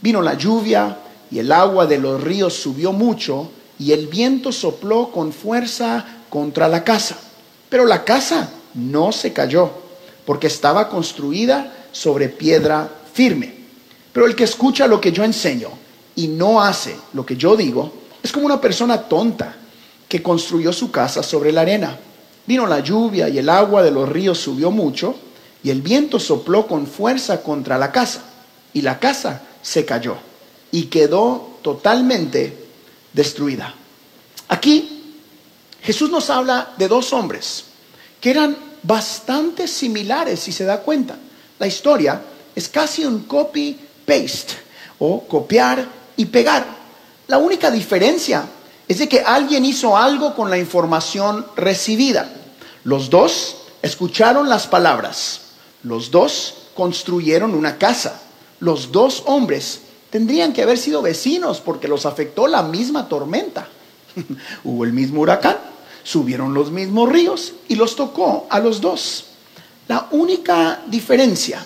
Vino 0.00 0.20
la 0.20 0.34
lluvia 0.34 0.98
y 1.30 1.38
el 1.38 1.52
agua 1.52 1.86
de 1.86 1.98
los 1.98 2.20
ríos 2.20 2.52
subió 2.52 2.90
mucho 2.92 3.52
y 3.78 3.92
el 3.92 4.08
viento 4.08 4.50
sopló 4.50 5.12
con 5.12 5.32
fuerza 5.32 6.04
contra 6.28 6.66
la 6.66 6.82
casa. 6.82 7.16
Pero 7.68 7.86
la 7.86 8.02
casa 8.02 8.50
no 8.74 9.12
se 9.12 9.32
cayó 9.32 9.70
porque 10.26 10.48
estaba 10.48 10.88
construida 10.88 11.86
sobre 11.92 12.28
piedra 12.28 12.90
firme. 13.12 13.54
Pero 14.12 14.26
el 14.26 14.34
que 14.34 14.42
escucha 14.42 14.88
lo 14.88 15.00
que 15.00 15.12
yo 15.12 15.22
enseño 15.22 15.68
y 16.16 16.26
no 16.26 16.60
hace 16.60 16.96
lo 17.12 17.24
que 17.24 17.36
yo 17.36 17.54
digo 17.54 17.92
es 18.20 18.32
como 18.32 18.46
una 18.46 18.60
persona 18.60 19.00
tonta 19.02 19.54
que 20.08 20.24
construyó 20.24 20.72
su 20.72 20.90
casa 20.90 21.22
sobre 21.22 21.52
la 21.52 21.60
arena. 21.60 21.96
Vino 22.48 22.66
la 22.66 22.80
lluvia 22.80 23.28
y 23.28 23.38
el 23.38 23.48
agua 23.48 23.84
de 23.84 23.92
los 23.92 24.08
ríos 24.08 24.38
subió 24.38 24.72
mucho 24.72 25.14
y 25.68 25.70
el 25.70 25.82
viento 25.82 26.18
sopló 26.18 26.66
con 26.66 26.86
fuerza 26.86 27.42
contra 27.42 27.76
la 27.76 27.92
casa, 27.92 28.22
y 28.72 28.80
la 28.80 28.98
casa 28.98 29.42
se 29.60 29.84
cayó 29.84 30.16
y 30.70 30.84
quedó 30.84 31.58
totalmente 31.60 32.68
destruida. 33.12 33.74
Aquí 34.48 35.12
Jesús 35.82 36.08
nos 36.08 36.30
habla 36.30 36.72
de 36.78 36.88
dos 36.88 37.12
hombres 37.12 37.64
que 38.18 38.30
eran 38.30 38.56
bastante 38.82 39.68
similares, 39.68 40.40
si 40.40 40.52
se 40.52 40.64
da 40.64 40.80
cuenta. 40.80 41.18
La 41.58 41.66
historia 41.66 42.18
es 42.54 42.66
casi 42.70 43.04
un 43.04 43.24
copy-paste 43.24 44.54
o 45.00 45.24
copiar 45.28 45.86
y 46.16 46.24
pegar. 46.24 46.64
La 47.26 47.36
única 47.36 47.70
diferencia 47.70 48.42
es 48.88 49.00
de 49.00 49.06
que 49.06 49.20
alguien 49.20 49.66
hizo 49.66 49.98
algo 49.98 50.34
con 50.34 50.48
la 50.48 50.56
información 50.56 51.44
recibida. 51.56 52.26
Los 52.84 53.10
dos 53.10 53.58
escucharon 53.82 54.48
las 54.48 54.66
palabras 54.66 55.42
los 55.82 56.10
dos 56.10 56.68
construyeron 56.74 57.54
una 57.54 57.78
casa. 57.78 58.22
Los 58.60 58.92
dos 58.92 59.22
hombres 59.26 59.80
tendrían 60.10 60.52
que 60.52 60.62
haber 60.62 60.78
sido 60.78 61.02
vecinos 61.02 61.60
porque 61.60 61.88
los 61.88 62.06
afectó 62.06 62.46
la 62.46 62.62
misma 62.62 63.08
tormenta. 63.08 63.68
Hubo 64.64 64.84
el 64.84 64.92
mismo 64.92 65.20
huracán, 65.20 65.58
subieron 66.02 66.54
los 66.54 66.70
mismos 66.70 67.08
ríos 67.08 67.54
y 67.68 67.76
los 67.76 67.96
tocó 67.96 68.46
a 68.50 68.58
los 68.58 68.80
dos. 68.80 69.24
La 69.86 70.08
única 70.10 70.82
diferencia 70.86 71.64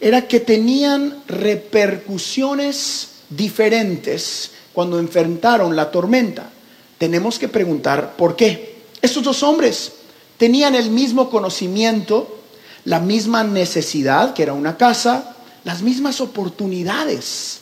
era 0.00 0.26
que 0.26 0.40
tenían 0.40 1.22
repercusiones 1.28 3.08
diferentes 3.28 4.50
cuando 4.72 4.98
enfrentaron 4.98 5.76
la 5.76 5.90
tormenta. 5.90 6.50
Tenemos 6.98 7.38
que 7.38 7.48
preguntar 7.48 8.16
por 8.16 8.34
qué. 8.34 8.80
Estos 9.02 9.22
dos 9.22 9.42
hombres 9.42 9.92
tenían 10.36 10.74
el 10.74 10.90
mismo 10.90 11.30
conocimiento, 11.30 12.39
la 12.84 13.00
misma 13.00 13.44
necesidad, 13.44 14.34
que 14.34 14.42
era 14.42 14.52
una 14.52 14.76
casa, 14.76 15.36
las 15.64 15.82
mismas 15.82 16.20
oportunidades. 16.20 17.60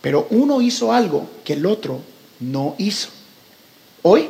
Pero 0.00 0.26
uno 0.30 0.60
hizo 0.60 0.92
algo 0.92 1.28
que 1.44 1.54
el 1.54 1.66
otro 1.66 2.00
no 2.40 2.74
hizo. 2.78 3.08
Hoy 4.02 4.28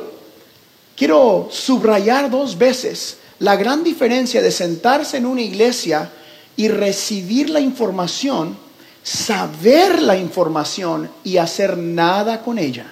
quiero 0.95 1.49
subrayar 1.51 2.29
dos 2.29 2.57
veces 2.57 3.17
la 3.39 3.55
gran 3.55 3.83
diferencia 3.83 4.41
de 4.41 4.51
sentarse 4.51 5.17
en 5.17 5.25
una 5.25 5.41
iglesia 5.41 6.11
y 6.55 6.69
recibir 6.69 7.49
la 7.49 7.59
información, 7.59 8.57
saber 9.03 10.01
la 10.01 10.17
información 10.17 11.09
y 11.23 11.37
hacer 11.37 11.77
nada 11.77 12.41
con 12.41 12.57
ella. 12.57 12.91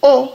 O 0.00 0.34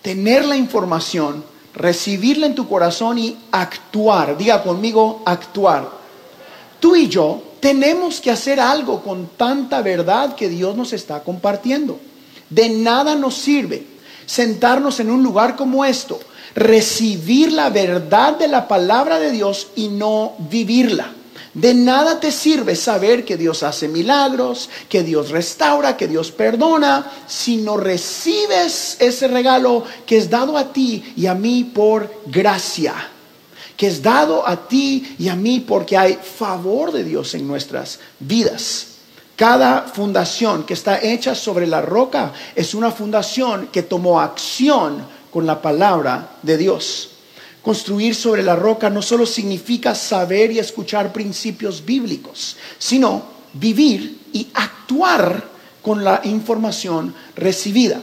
tener 0.00 0.44
la 0.46 0.56
información, 0.56 1.44
recibirla 1.74 2.46
en 2.46 2.54
tu 2.54 2.68
corazón 2.68 3.18
y 3.18 3.36
actuar. 3.50 4.36
Diga 4.36 4.62
conmigo, 4.62 5.22
actuar. 5.24 5.88
Tú 6.80 6.96
y 6.96 7.08
yo 7.08 7.42
tenemos 7.60 8.20
que 8.20 8.30
hacer 8.30 8.60
algo 8.60 9.02
con 9.02 9.28
tanta 9.36 9.82
verdad 9.82 10.34
que 10.34 10.48
Dios 10.48 10.76
nos 10.76 10.92
está 10.92 11.22
compartiendo. 11.22 12.00
De 12.50 12.68
nada 12.68 13.14
nos 13.14 13.34
sirve 13.34 13.92
sentarnos 14.26 15.00
en 15.00 15.10
un 15.10 15.22
lugar 15.22 15.56
como 15.56 15.84
esto, 15.84 16.18
recibir 16.54 17.52
la 17.52 17.70
verdad 17.70 18.38
de 18.38 18.48
la 18.48 18.68
palabra 18.68 19.18
de 19.18 19.30
Dios 19.30 19.68
y 19.76 19.88
no 19.88 20.34
vivirla. 20.38 21.12
De 21.54 21.74
nada 21.74 22.18
te 22.18 22.32
sirve 22.32 22.74
saber 22.74 23.26
que 23.26 23.36
Dios 23.36 23.62
hace 23.62 23.86
milagros, 23.86 24.70
que 24.88 25.02
Dios 25.02 25.30
restaura, 25.30 25.98
que 25.98 26.08
Dios 26.08 26.32
perdona, 26.32 27.10
si 27.26 27.58
no 27.58 27.76
recibes 27.76 28.96
ese 28.98 29.28
regalo 29.28 29.84
que 30.06 30.16
es 30.16 30.30
dado 30.30 30.56
a 30.56 30.72
ti 30.72 31.12
y 31.14 31.26
a 31.26 31.34
mí 31.34 31.64
por 31.64 32.10
gracia, 32.24 32.94
que 33.76 33.88
es 33.88 34.02
dado 34.02 34.48
a 34.48 34.66
ti 34.66 35.14
y 35.18 35.28
a 35.28 35.36
mí 35.36 35.60
porque 35.60 35.98
hay 35.98 36.14
favor 36.14 36.90
de 36.90 37.04
Dios 37.04 37.34
en 37.34 37.46
nuestras 37.46 38.00
vidas. 38.18 38.86
Cada 39.36 39.82
fundación 39.82 40.64
que 40.64 40.72
está 40.72 41.02
hecha 41.02 41.34
sobre 41.34 41.66
la 41.66 41.82
roca 41.82 42.32
es 42.54 42.74
una 42.74 42.90
fundación 42.90 43.68
que 43.70 43.82
tomó 43.82 44.20
acción 44.20 45.04
con 45.30 45.44
la 45.44 45.60
palabra 45.60 46.36
de 46.42 46.56
Dios. 46.56 47.11
Construir 47.62 48.14
sobre 48.14 48.42
la 48.42 48.56
roca 48.56 48.90
no 48.90 49.00
solo 49.02 49.24
significa 49.24 49.94
saber 49.94 50.50
y 50.50 50.58
escuchar 50.58 51.12
principios 51.12 51.84
bíblicos, 51.84 52.56
sino 52.78 53.22
vivir 53.52 54.18
y 54.32 54.48
actuar 54.52 55.48
con 55.80 56.02
la 56.02 56.20
información 56.24 57.14
recibida. 57.36 58.00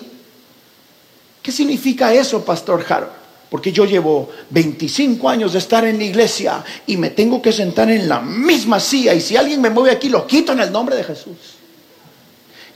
¿Qué 1.42 1.52
significa 1.52 2.14
eso, 2.14 2.44
Pastor 2.46 2.86
Harold? 2.88 3.12
Porque 3.50 3.72
yo 3.72 3.86
llevo 3.86 4.30
25 4.52 5.28
años 5.28 5.54
de 5.54 5.60
estar 5.60 5.84
en 5.84 5.98
la 5.98 6.04
iglesia 6.04 6.64
y 6.86 6.98
me 6.98 7.10
tengo 7.10 7.42
que 7.42 7.52
sentar 7.52 7.90
en 7.90 8.08
la 8.08 8.22
misma 8.22 8.80
silla 8.80 9.14
y 9.14 9.22
si 9.22 9.36
alguien 9.36 9.60
me 9.60 9.72
mueve 9.72 9.92
aquí 9.92 10.08
lo 10.08 10.28
quito 10.28 10.52
en 10.52 10.60
el 10.60 10.72
nombre 10.72 10.96
de 10.96 11.04
Jesús. 11.04 11.59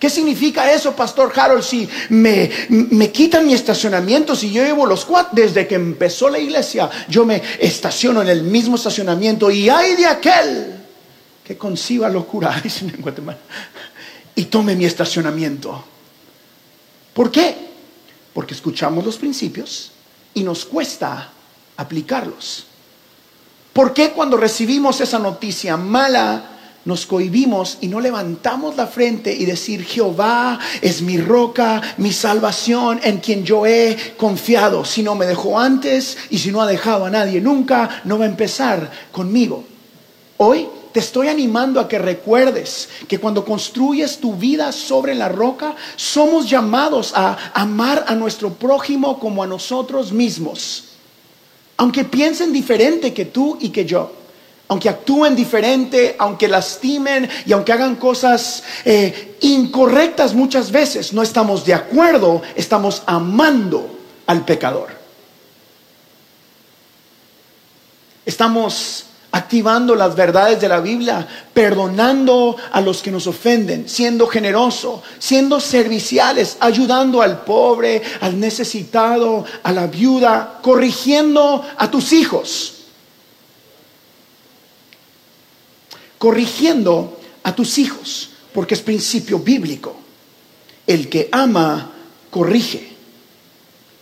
¿Qué 0.04 0.10
significa 0.10 0.70
eso, 0.70 0.94
Pastor 0.94 1.32
Harold? 1.34 1.64
Si 1.64 1.88
me, 2.10 2.50
quitan 3.14 3.48
mi 3.48 3.54
estacionamiento, 3.54 4.36
si 4.36 4.52
yo 4.52 4.62
llevo 4.62 4.86
los 4.86 5.06
cuatro, 5.06 5.32
desde 5.32 5.66
que 5.66 5.76
empezó 5.76 6.30
la 6.30 6.40
iglesia, 6.40 6.90
yo 7.08 7.26
me 7.26 7.42
estaciono 7.58 8.22
en 8.22 8.28
el 8.28 8.44
mismo 8.44 8.76
estacionamiento 8.76 9.50
y 9.50 9.70
hay 9.70 9.96
de 9.96 10.06
aquel 10.06 10.76
que 11.42 11.58
conciba 11.58 12.10
locura, 12.10 12.62
en 12.82 13.02
Guatemala, 13.02 13.38
y 14.36 14.44
tome 14.44 14.76
mi 14.76 14.84
estacionamiento. 14.84 15.86
¿Por 17.14 17.32
qué? 17.32 17.56
Porque 18.34 18.56
escuchamos 18.56 19.06
los 19.06 19.16
principios 19.16 19.94
y 20.34 20.44
nos 20.44 20.66
cuesta 20.66 21.32
aplicarlos. 21.78 22.66
¿Por 23.72 23.94
qué 23.94 24.12
cuando 24.12 24.36
recibimos 24.36 25.00
esa 25.00 25.18
noticia 25.18 25.78
mala 25.78 26.53
nos 26.86 27.06
cohibimos 27.06 27.78
y 27.82 27.88
no 27.88 28.00
levantamos 28.02 28.76
la 28.76 28.88
frente 28.88 29.34
y 29.34 29.46
decir, 29.46 29.86
Jehová 29.86 30.60
es 30.82 31.02
mi 31.02 31.18
roca, 31.18 31.82
mi 31.98 32.12
salvación, 32.12 33.00
en 33.04 33.20
quien 33.20 33.46
yo 33.46 33.66
he 33.66 34.16
confiado. 34.18 34.84
Si 34.84 35.02
no 35.02 35.16
me 35.16 35.26
dejó 35.26 35.60
antes 35.60 36.18
y 36.30 36.38
si 36.40 36.52
no 36.52 36.62
ha 36.62 36.68
dejado 36.68 37.06
a 37.06 37.10
nadie 37.10 37.40
nunca, 37.40 38.02
no 38.04 38.20
va 38.20 38.26
a 38.26 38.30
empezar 38.30 38.92
conmigo. 39.12 39.64
Hoy 40.38 40.68
te 40.92 41.00
estoy 41.00 41.30
animando 41.30 41.80
a 41.80 41.88
que 41.88 42.00
recuerdes 42.00 42.90
que 43.08 43.18
cuando 43.18 43.46
construyes 43.46 44.18
tu 44.18 44.36
vida 44.36 44.72
sobre 44.72 45.16
la 45.16 45.30
roca, 45.30 45.76
somos 45.96 46.50
llamados 46.50 47.14
a 47.16 47.38
amar 47.54 48.06
a 48.08 48.14
nuestro 48.14 48.54
prójimo 48.54 49.20
como 49.20 49.42
a 49.42 49.48
nosotros 49.48 50.12
mismos. 50.12 50.90
Aunque 51.78 52.04
piensen 52.04 52.52
diferente 52.52 53.14
que 53.14 53.26
tú 53.26 53.58
y 53.60 53.70
que 53.70 53.86
yo 53.86 54.23
aunque 54.74 54.90
actúen 54.90 55.36
diferente, 55.36 56.16
aunque 56.18 56.48
lastimen 56.48 57.30
y 57.46 57.54
aunque 57.54 57.72
hagan 57.72 57.96
cosas 57.96 58.64
eh, 58.84 59.38
incorrectas 59.42 60.34
muchas 60.34 60.72
veces, 60.72 61.14
no 61.14 61.22
estamos 61.22 61.64
de 61.64 61.76
acuerdo, 61.76 62.42
estamos 62.56 63.04
amando 63.06 64.00
al 64.26 64.44
pecador. 64.44 64.90
Estamos 68.26 69.06
activando 69.32 69.94
las 69.94 70.16
verdades 70.16 70.60
de 70.60 70.70
la 70.70 70.80
Biblia, 70.80 71.28
perdonando 71.54 72.56
a 72.72 72.82
los 72.82 73.04
que 73.04 73.12
nos 73.12 73.28
ofenden, 73.28 73.88
siendo 73.88 74.26
generoso, 74.26 75.04
siendo 75.20 75.60
serviciales, 75.60 76.58
ayudando 76.60 77.22
al 77.22 77.44
pobre, 77.44 78.02
al 78.22 78.40
necesitado, 78.40 79.46
a 79.62 79.72
la 79.72 79.86
viuda, 79.86 80.58
corrigiendo 80.64 81.64
a 81.78 81.92
tus 81.92 82.12
hijos 82.12 82.74
corrigiendo 86.24 87.20
a 87.44 87.54
tus 87.54 87.78
hijos, 87.78 88.30
porque 88.54 88.76
es 88.76 88.82
principio 88.82 89.40
bíblico. 89.40 89.94
El 90.88 91.10
que 91.10 91.28
ama, 91.34 91.92
corrige, 92.30 92.96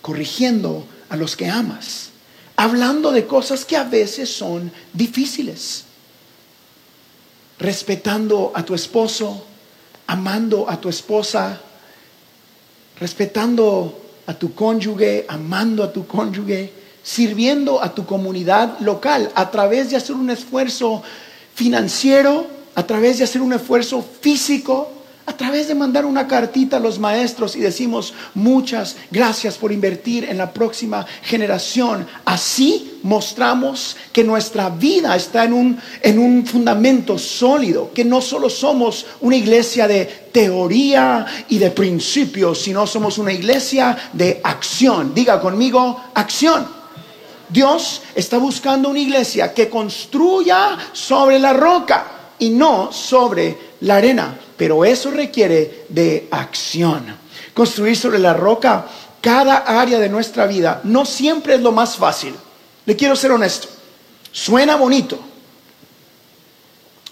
corrigiendo 0.03 0.85
a 1.09 1.17
los 1.17 1.35
que 1.35 1.49
amas, 1.49 2.09
hablando 2.55 3.11
de 3.11 3.25
cosas 3.25 3.65
que 3.65 3.75
a 3.75 3.85
veces 3.85 4.29
son 4.29 4.71
difíciles, 4.93 5.85
respetando 7.57 8.51
a 8.53 8.63
tu 8.63 8.75
esposo, 8.75 9.43
amando 10.05 10.69
a 10.69 10.79
tu 10.79 10.89
esposa, 10.89 11.59
respetando 12.99 13.99
a 14.27 14.35
tu 14.35 14.53
cónyuge, 14.53 15.25
amando 15.27 15.83
a 15.83 15.91
tu 15.91 16.05
cónyuge, 16.05 16.71
sirviendo 17.01 17.81
a 17.81 17.95
tu 17.95 18.05
comunidad 18.05 18.79
local 18.81 19.31
a 19.33 19.49
través 19.49 19.89
de 19.89 19.95
hacer 19.95 20.15
un 20.15 20.29
esfuerzo 20.29 21.01
financiero, 21.61 22.47
a 22.73 22.87
través 22.87 23.19
de 23.19 23.23
hacer 23.23 23.39
un 23.39 23.53
esfuerzo 23.53 24.03
físico, 24.19 24.89
a 25.27 25.33
través 25.37 25.67
de 25.67 25.75
mandar 25.75 26.05
una 26.07 26.27
cartita 26.27 26.77
a 26.77 26.79
los 26.79 26.97
maestros 26.97 27.55
y 27.55 27.59
decimos 27.59 28.15
muchas 28.33 28.95
gracias 29.11 29.59
por 29.59 29.71
invertir 29.71 30.23
en 30.25 30.39
la 30.39 30.51
próxima 30.51 31.05
generación. 31.21 32.07
Así 32.25 32.99
mostramos 33.03 33.95
que 34.11 34.23
nuestra 34.23 34.69
vida 34.69 35.15
está 35.15 35.43
en 35.43 35.53
un, 35.53 35.79
en 36.01 36.17
un 36.17 36.47
fundamento 36.47 37.19
sólido, 37.19 37.91
que 37.93 38.03
no 38.03 38.21
solo 38.21 38.49
somos 38.49 39.05
una 39.19 39.35
iglesia 39.35 39.87
de 39.87 40.05
teoría 40.31 41.27
y 41.47 41.59
de 41.59 41.69
principios, 41.69 42.59
sino 42.59 42.87
somos 42.87 43.19
una 43.19 43.33
iglesia 43.33 43.95
de 44.13 44.41
acción. 44.43 45.13
Diga 45.13 45.39
conmigo, 45.39 46.05
acción. 46.15 46.80
Dios 47.51 48.01
está 48.15 48.37
buscando 48.37 48.89
una 48.89 48.99
iglesia 48.99 49.53
que 49.53 49.69
construya 49.69 50.77
sobre 50.93 51.37
la 51.37 51.51
roca 51.51 52.07
y 52.39 52.49
no 52.49 52.91
sobre 52.93 53.57
la 53.81 53.97
arena. 53.97 54.37
Pero 54.55 54.85
eso 54.85 55.11
requiere 55.11 55.85
de 55.89 56.27
acción. 56.31 57.13
Construir 57.53 57.97
sobre 57.97 58.19
la 58.19 58.33
roca 58.33 58.85
cada 59.19 59.57
área 59.57 59.99
de 59.99 60.07
nuestra 60.07 60.47
vida 60.47 60.81
no 60.83 61.05
siempre 61.05 61.55
es 61.55 61.61
lo 61.61 61.71
más 61.71 61.97
fácil. 61.97 62.33
Le 62.85 62.95
quiero 62.95 63.15
ser 63.15 63.31
honesto. 63.31 63.67
Suena 64.31 64.77
bonito, 64.77 65.19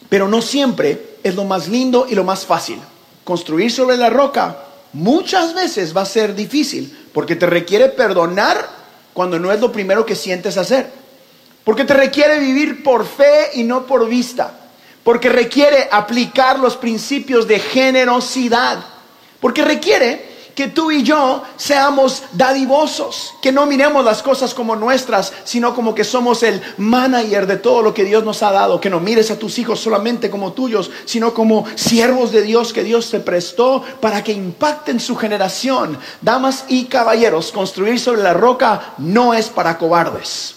pero 0.08 0.29
no 0.29 0.41
siempre 0.41 1.17
es 1.22 1.36
lo 1.36 1.43
más 1.43 1.67
lindo 1.67 2.08
y 2.10 2.15
lo 2.15 2.24
más 2.24 2.46
fácil. 2.46 2.79
Construir 3.25 3.72
sobre 3.72 3.98
la 3.98 4.10
roca 4.10 4.63
muchas 4.93 5.53
veces 5.53 5.96
va 5.96 6.01
a 6.01 6.05
ser 6.05 6.34
difícil 6.34 7.08
porque 7.13 7.36
te 7.36 7.46
requiere 7.46 7.89
perdonar 7.89 8.78
cuando 9.13 9.39
no 9.39 9.51
es 9.51 9.59
lo 9.59 9.71
primero 9.71 10.05
que 10.05 10.15
sientes 10.15 10.57
hacer. 10.57 10.91
Porque 11.63 11.85
te 11.85 11.93
requiere 11.93 12.39
vivir 12.39 12.83
por 12.83 13.05
fe 13.05 13.51
y 13.53 13.63
no 13.63 13.85
por 13.85 14.07
vista. 14.07 14.53
Porque 15.03 15.29
requiere 15.29 15.87
aplicar 15.91 16.59
los 16.59 16.77
principios 16.77 17.47
de 17.47 17.59
generosidad. 17.59 18.83
Porque 19.39 19.63
requiere 19.63 20.28
que 20.59 20.67
tú 20.67 20.91
y 20.91 21.03
yo 21.03 21.41
seamos 21.55 22.21
dadivosos, 22.33 23.33
que 23.41 23.49
no 23.49 23.65
miremos 23.65 24.03
las 24.03 24.21
cosas 24.21 24.53
como 24.53 24.75
nuestras, 24.75 25.31
sino 25.45 25.73
como 25.73 25.95
que 25.95 26.03
somos 26.03 26.43
el 26.43 26.61
manager 26.75 27.47
de 27.47 27.55
todo 27.55 27.81
lo 27.81 27.93
que 27.93 28.03
Dios 28.03 28.25
nos 28.25 28.43
ha 28.43 28.51
dado, 28.51 28.81
que 28.81 28.89
no 28.89 28.99
mires 28.99 29.31
a 29.31 29.39
tus 29.39 29.57
hijos 29.57 29.79
solamente 29.79 30.29
como 30.29 30.51
tuyos, 30.51 30.91
sino 31.05 31.33
como 31.33 31.65
siervos 31.75 32.33
de 32.33 32.41
Dios 32.41 32.73
que 32.73 32.83
Dios 32.83 33.09
te 33.09 33.21
prestó 33.21 33.81
para 34.01 34.21
que 34.21 34.33
impacten 34.33 34.99
su 34.99 35.15
generación. 35.15 35.97
Damas 36.19 36.65
y 36.67 36.87
caballeros, 36.87 37.53
construir 37.53 37.97
sobre 37.97 38.21
la 38.21 38.33
roca 38.33 38.95
no 38.97 39.33
es 39.33 39.47
para 39.47 39.77
cobardes. 39.77 40.55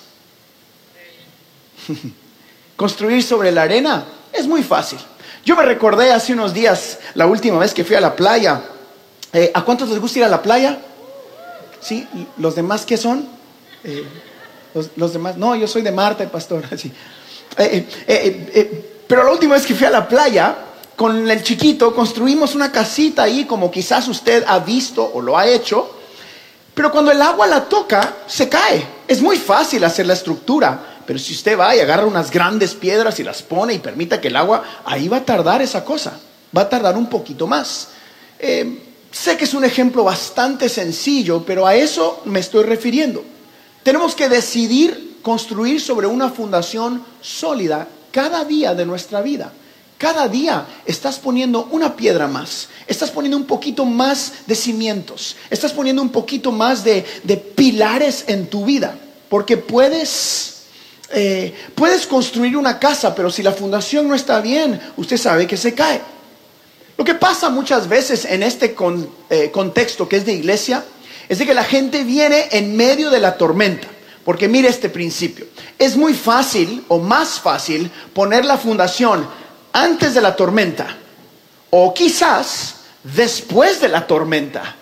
Construir 2.77 3.23
sobre 3.23 3.53
la 3.53 3.63
arena 3.63 4.05
es 4.33 4.49
muy 4.49 4.65
fácil. 4.65 4.99
Yo 5.45 5.55
me 5.55 5.63
recordé 5.63 6.13
hace 6.13 6.33
unos 6.33 6.53
días, 6.53 6.99
la 7.15 7.27
última 7.27 7.59
vez 7.59 7.73
que 7.73 7.85
fui 7.85 7.95
a 7.95 8.01
la 8.01 8.17
playa, 8.17 8.63
eh, 9.33 9.51
¿A 9.55 9.65
cuántos 9.65 9.89
les 9.89 9.99
gusta 9.99 10.19
ir 10.19 10.25
a 10.25 10.29
la 10.29 10.43
playa? 10.43 10.79
¿Sí? 11.81 12.07
¿Los 12.39 12.55
demás 12.55 12.85
qué 12.85 12.97
son? 12.97 13.27
Eh, 13.85 14.05
los, 14.97 15.13
demás, 15.13 15.37
no, 15.37 15.55
yo 15.57 15.67
soy 15.67 15.83
de 15.83 15.93
Marte, 15.93 16.27
pastor. 16.27 16.65
Eh, 17.59 19.05
pero 19.07 19.25
la 19.25 19.31
última 19.31 19.57
vez 19.57 19.67
que 19.67 19.75
fui 19.75 19.87
a 19.87 19.91
la 19.91 20.09
playa, 20.09 20.57
con 20.97 21.31
el 21.31 21.43
chiquito, 21.43 21.95
construimos 21.95 22.55
una 22.55 22.73
casita 22.73 23.25
ahí, 23.25 23.45
como 23.45 23.71
quizás 23.71 24.09
usted 24.09 24.43
ha 24.47 24.59
visto 24.61 25.05
o 25.13 25.21
lo 25.21 25.37
ha 25.37 25.47
hecho. 25.47 25.97
Pero 26.75 26.91
cuando 26.91 27.11
el 27.11 27.21
agua 27.21 27.47
la 27.47 27.65
toca, 27.65 28.19
se 28.27 28.49
cae. 28.49 28.87
Es 29.07 29.21
muy 29.21 29.37
fácil 29.37 29.85
hacer 29.85 30.07
la 30.07 30.15
estructura. 30.15 31.01
Pero 31.07 31.19
si 31.19 31.35
usted 31.35 31.59
va 31.59 31.77
y 31.77 31.81
agarra 31.81 32.07
unas 32.07 32.31
grandes 32.31 32.75
piedras 32.75 33.19
y 33.21 33.25
las 33.25 33.43
pone 33.43 33.75
y 33.75 33.79
permita 33.81 34.21
que 34.21 34.29
el 34.29 34.37
agua, 34.37 34.63
ahí 34.85 35.09
va 35.09 35.19
a 35.19 35.25
tardar 35.25 35.61
esa 35.61 35.85
cosa. 35.85 36.19
Va 36.57 36.63
a 36.63 36.69
tardar 36.69 36.97
un 36.97 37.09
poquito 37.11 37.47
más. 37.47 37.89
Sé 39.13 39.37
que 39.37 39.45
es 39.45 39.53
un 39.53 39.65
ejemplo 39.65 40.05
bastante 40.05 40.71
sencillo, 40.71 41.45
pero 41.45 41.67
a 41.67 41.75
eso 41.77 42.23
me 42.25 42.41
estoy 42.41 42.65
refiriendo. 42.65 43.23
Tenemos 43.83 44.15
que 44.15 44.29
decidir 44.29 45.19
construir 45.21 45.81
sobre 45.81 46.07
una 46.07 46.31
fundación 46.31 47.05
sólida 47.21 47.87
cada 48.11 48.45
día 48.45 48.75
de 48.75 48.87
nuestra 48.87 49.21
vida. 49.21 49.53
Cada 49.99 50.27
día 50.27 50.67
estás 50.87 51.19
poniendo 51.19 51.69
una 51.71 51.95
piedra 51.95 52.27
más, 52.27 52.69
estás 52.89 53.11
poniendo 53.11 53.37
un 53.37 53.45
poquito 53.45 53.85
más 53.85 54.33
de 54.47 54.57
cimientos, 54.57 55.37
estás 55.49 55.73
poniendo 55.73 56.03
un 56.03 56.09
poquito 56.09 56.51
más 56.51 56.83
de, 56.83 57.05
pilares 57.55 58.25
en 58.27 58.49
tu 58.49 58.65
vida, 58.65 58.99
porque 59.29 59.57
puedes, 59.59 60.63
eh, 61.11 61.55
puedes 61.77 62.07
construir 62.09 62.57
una 62.57 62.81
casa, 62.81 63.15
pero 63.15 63.31
si 63.31 63.45
la 63.45 63.53
fundación 63.53 64.09
no 64.09 64.17
está 64.17 64.41
bien, 64.41 64.81
usted 64.97 65.19
sabe 65.19 65.47
que 65.47 65.57
se 65.57 65.73
cae. 65.73 66.01
Lo 66.97 67.05
que 67.05 67.15
pasa 67.15 67.51
muchas 67.51 67.89
veces 67.89 68.25
en 68.25 68.43
este 68.43 68.77
eh, 69.31 69.51
contexto 69.51 70.09
que 70.09 70.17
es 70.17 70.27
de 70.27 70.33
iglesia 70.33 70.85
es 71.29 71.39
de 71.39 71.47
que 71.47 71.55
la 71.55 71.65
gente 71.65 72.05
viene 72.05 72.49
en 72.53 72.77
medio 72.77 73.11
de 73.11 73.21
la 73.21 73.37
tormenta. 73.37 73.89
Porque 74.25 74.49
mire 74.49 74.69
este 74.69 74.89
principio. 74.89 75.47
Es 75.79 75.97
muy 75.97 76.15
fácil 76.15 76.85
o 76.89 76.99
más 76.99 77.41
fácil 77.41 77.91
poner 78.13 78.45
la 78.45 78.57
fundación 78.57 79.27
antes 79.73 80.15
de 80.15 80.21
la 80.21 80.37
tormenta 80.37 80.97
o 81.71 81.93
quizás 81.95 82.77
después 83.03 83.81
de 83.81 83.89
la 83.89 84.07
tormenta. 84.07 84.77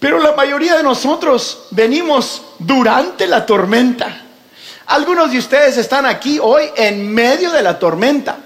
Pero 0.00 0.18
la 0.18 0.32
mayoría 0.32 0.76
de 0.76 0.82
nosotros 0.82 1.66
venimos 1.70 2.42
durante 2.58 3.26
la 3.26 3.44
tormenta. 3.44 4.22
Algunos 4.86 5.30
de 5.30 5.38
ustedes 5.38 5.76
están 5.76 6.06
aquí 6.06 6.38
hoy 6.42 6.64
en 6.74 7.06
medio 7.12 7.52
de 7.52 7.62
la 7.62 7.78
tormenta. 7.78 8.38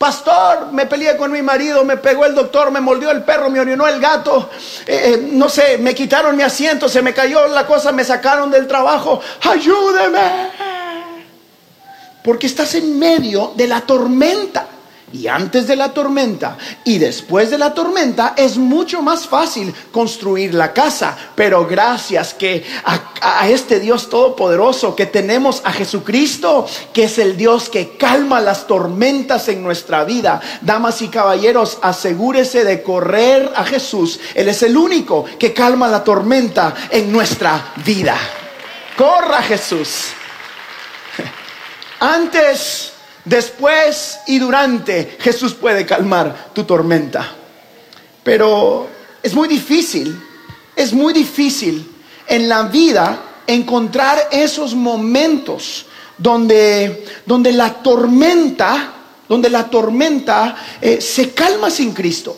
Pastor, 0.00 0.72
me 0.72 0.86
peleé 0.86 1.14
con 1.18 1.30
mi 1.30 1.42
marido, 1.42 1.84
me 1.84 1.98
pegó 1.98 2.24
el 2.24 2.34
doctor, 2.34 2.70
me 2.70 2.80
mordió 2.80 3.10
el 3.10 3.22
perro, 3.22 3.50
me 3.50 3.60
orinó 3.60 3.86
el 3.86 4.00
gato, 4.00 4.48
eh, 4.86 5.12
eh, 5.12 5.28
no 5.32 5.46
sé, 5.50 5.76
me 5.76 5.94
quitaron 5.94 6.34
mi 6.34 6.42
asiento, 6.42 6.88
se 6.88 7.02
me 7.02 7.12
cayó 7.12 7.46
la 7.48 7.66
cosa, 7.66 7.92
me 7.92 8.02
sacaron 8.02 8.50
del 8.50 8.66
trabajo. 8.66 9.20
Ayúdeme. 9.42 10.52
Porque 12.24 12.46
estás 12.46 12.74
en 12.76 12.98
medio 12.98 13.52
de 13.54 13.66
la 13.66 13.82
tormenta 13.82 14.68
y 15.12 15.26
antes 15.26 15.66
de 15.66 15.74
la 15.74 15.92
tormenta 15.92 16.56
y 16.84 16.98
después 16.98 17.50
de 17.50 17.58
la 17.58 17.74
tormenta 17.74 18.34
es 18.36 18.56
mucho 18.56 19.02
más 19.02 19.26
fácil 19.26 19.74
construir 19.90 20.54
la 20.54 20.72
casa. 20.72 21.16
Pero 21.34 21.66
gracias 21.66 22.32
que 22.34 22.64
a, 22.84 23.48
este 23.48 23.80
Dios 23.80 24.08
todopoderoso 24.08 24.94
que 24.94 25.06
tenemos 25.06 25.62
a 25.64 25.72
Jesucristo, 25.72 26.66
que 26.92 27.04
es 27.04 27.18
el 27.18 27.36
Dios 27.36 27.68
que 27.68 27.96
calma 27.96 28.40
las 28.40 28.66
tormentas 28.68 29.48
en 29.48 29.62
nuestra 29.62 30.04
vida. 30.04 30.40
Damas 30.60 31.02
y 31.02 31.08
caballeros, 31.08 31.78
asegúrese 31.82 32.64
de 32.64 32.82
correr 32.82 33.52
a 33.56 33.64
Jesús. 33.64 34.20
Él 34.34 34.48
es 34.48 34.62
el 34.62 34.76
único 34.76 35.24
que 35.38 35.52
calma 35.52 35.88
la 35.88 36.04
tormenta 36.04 36.74
en 36.90 37.10
nuestra 37.10 37.72
vida. 37.84 38.16
Corra 38.96 39.42
Jesús. 39.42 40.08
Antes 42.00 42.89
Después 43.30 44.18
y 44.26 44.40
durante 44.40 45.16
Jesús 45.20 45.54
puede 45.54 45.86
calmar 45.86 46.50
tu 46.52 46.64
tormenta. 46.64 47.32
Pero 48.24 48.88
es 49.22 49.32
muy 49.34 49.46
difícil, 49.46 50.20
es 50.74 50.92
muy 50.92 51.12
difícil 51.12 51.88
en 52.26 52.48
la 52.48 52.64
vida 52.64 53.22
encontrar 53.46 54.30
esos 54.32 54.74
momentos 54.74 55.86
donde, 56.18 57.06
donde 57.24 57.52
la 57.52 57.72
tormenta, 57.74 58.94
donde 59.28 59.48
la 59.48 59.70
tormenta 59.70 60.56
eh, 60.80 61.00
se 61.00 61.30
calma 61.30 61.70
sin 61.70 61.92
Cristo. 61.92 62.36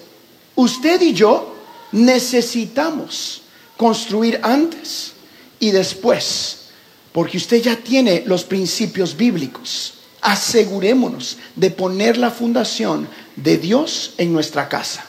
Usted 0.56 1.00
y 1.00 1.14
yo 1.14 1.56
necesitamos 1.92 3.40
construir 3.78 4.38
antes 4.42 5.14
y 5.58 5.70
después, 5.70 6.64
porque 7.12 7.38
usted 7.38 7.62
ya 7.62 7.76
tiene 7.76 8.24
los 8.26 8.44
principios 8.44 9.16
bíblicos 9.16 9.94
asegurémonos 10.22 11.36
de 11.56 11.70
poner 11.70 12.16
la 12.16 12.30
fundación 12.30 13.08
de 13.36 13.58
Dios 13.58 14.14
en 14.16 14.32
nuestra 14.32 14.68
casa. 14.68 15.04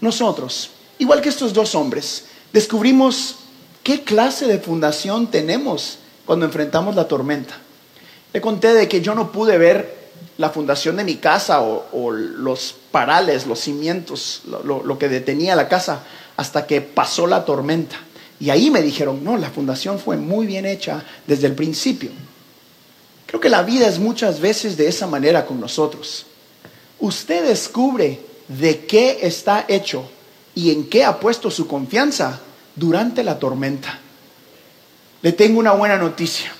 Nosotros, 0.00 0.70
igual 0.98 1.20
que 1.20 1.28
estos 1.28 1.52
dos 1.52 1.74
hombres, 1.74 2.26
descubrimos 2.52 3.36
qué 3.82 4.02
clase 4.02 4.46
de 4.46 4.60
fundación 4.60 5.26
tenemos 5.26 5.98
cuando 6.24 6.46
enfrentamos 6.46 6.94
la 6.94 7.08
tormenta. 7.08 7.58
Le 8.32 8.40
conté 8.40 8.72
de 8.72 8.88
que 8.88 9.00
yo 9.00 9.14
no 9.14 9.32
pude 9.32 9.58
ver 9.58 9.98
la 10.36 10.50
fundación 10.50 10.96
de 10.96 11.04
mi 11.04 11.16
casa 11.16 11.60
o, 11.60 12.10
los 12.12 12.74
parales, 12.92 13.46
los 13.46 13.58
cimientos, 13.58 14.42
lo 14.62 14.98
que 14.98 15.08
detenía 15.08 15.56
la 15.56 15.68
casa 15.68 16.04
hasta 16.36 16.66
que 16.66 16.80
pasó 16.80 17.26
la 17.26 17.44
tormenta. 17.44 17.96
Y 18.38 18.50
ahí 18.50 18.70
me 18.70 18.82
dijeron, 18.82 19.24
no, 19.24 19.36
la 19.36 19.50
fundación 19.50 19.98
fue 19.98 20.16
muy 20.16 20.46
bien 20.46 20.64
hecha 20.64 21.02
desde 21.26 21.48
el 21.48 21.54
principio. 21.54 22.10
Creo 23.28 23.40
que 23.40 23.50
la 23.50 23.62
vida 23.62 23.86
es 23.86 23.98
muchas 23.98 24.40
veces 24.40 24.78
de 24.78 24.88
esa 24.88 25.06
manera 25.06 25.44
con 25.44 25.60
nosotros. 25.60 26.24
Usted 26.98 27.46
descubre 27.46 28.20
de 28.48 28.86
qué 28.86 29.18
está 29.20 29.66
hecho 29.68 30.10
y 30.54 30.72
en 30.72 30.88
qué 30.88 31.04
ha 31.04 31.20
puesto 31.20 31.50
su 31.50 31.68
confianza 31.68 32.40
durante 32.74 33.22
la 33.22 33.38
tormenta. 33.38 34.00
Le 35.20 35.32
tengo 35.32 35.60
una 35.60 35.72
buena 35.72 35.98
noticia. 35.98 36.50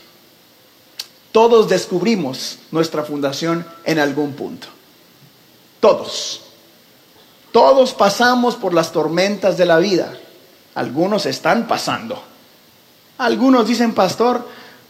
Todos 1.32 1.70
descubrimos 1.70 2.58
nuestra 2.70 3.02
fundación 3.02 3.66
en 3.84 3.98
algún 3.98 4.34
punto. 4.34 4.66
Todos. 5.80 6.42
Todos 7.50 7.94
pasamos 7.94 8.56
por 8.56 8.74
las 8.74 8.92
tormentas 8.92 9.56
de 9.56 9.64
la 9.64 9.78
vida. 9.78 10.12
Algunos 10.74 11.24
están 11.24 11.66
pasando. 11.66 12.22
Algunos 13.16 13.66
dicen, 13.66 13.94
pastor, 13.94 14.46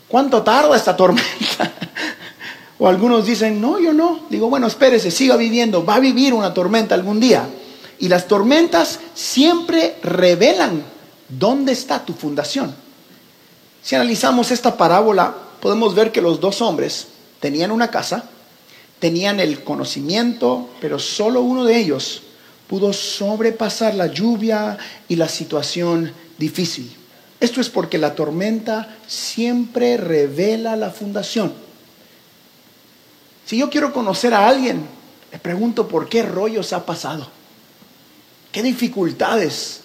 ¿Cuánto 0.09 0.43
tarda 0.43 0.75
esta 0.75 0.97
tormenta? 0.97 1.73
o 2.79 2.89
algunos 2.89 3.27
dicen, 3.27 3.61
no, 3.61 3.79
yo 3.79 3.93
no. 3.93 4.21
Digo, 4.31 4.49
bueno, 4.49 4.67
espérese, 4.67 5.11
siga 5.11 5.37
viviendo, 5.37 5.85
va 5.85 5.97
a 5.97 6.01
vivir 6.01 6.33
una 6.33 6.55
tormenta 6.55 6.95
algún 6.95 7.21
día. 7.21 7.47
Y 7.99 8.09
las 8.09 8.27
tormentas 8.27 9.01
siempre 9.15 9.97
revelan 10.03 10.83
dónde 11.29 11.73
está 11.73 12.05
tu 12.05 12.15
fundación. 12.15 12.75
Si 13.83 13.95
analizamos 13.95 14.51
esta 14.51 14.77
parábola, 14.77 15.35
podemos 15.61 15.95
ver 15.95 16.11
que 16.13 16.23
los 16.23 16.41
dos 16.41 16.63
hombres 16.63 17.09
tenían 17.41 17.71
una 17.71 17.91
casa, 17.91 18.25
tenían 18.99 19.41
el 19.41 19.63
conocimiento, 19.63 20.71
pero 20.81 20.99
solo 20.99 21.43
uno 21.43 21.65
de 21.65 21.79
ellos 21.79 22.23
pudo 22.67 22.93
sobrepasar 22.93 23.95
la 23.95 24.07
lluvia 24.07 24.79
y 25.09 25.17
la 25.17 25.29
situación 25.29 26.13
difícil. 26.37 26.95
Esto 27.41 27.61
es 27.61 27.69
porque 27.69 27.99
la 27.99 28.15
tormenta 28.15 28.97
siempre 29.07 29.97
revela 29.97 30.75
la 30.77 30.91
fundación. 30.91 31.53
Si 33.47 33.57
yo 33.59 33.71
quiero 33.71 33.93
conocer 33.93 34.35
a 34.35 34.49
alguien, 34.49 34.85
le 35.31 35.39
pregunto 35.39 35.87
por 35.89 36.09
qué 36.09 36.23
rollos 36.23 36.73
ha 36.73 36.85
pasado, 36.85 37.29
qué 38.51 38.63
dificultades 38.63 39.83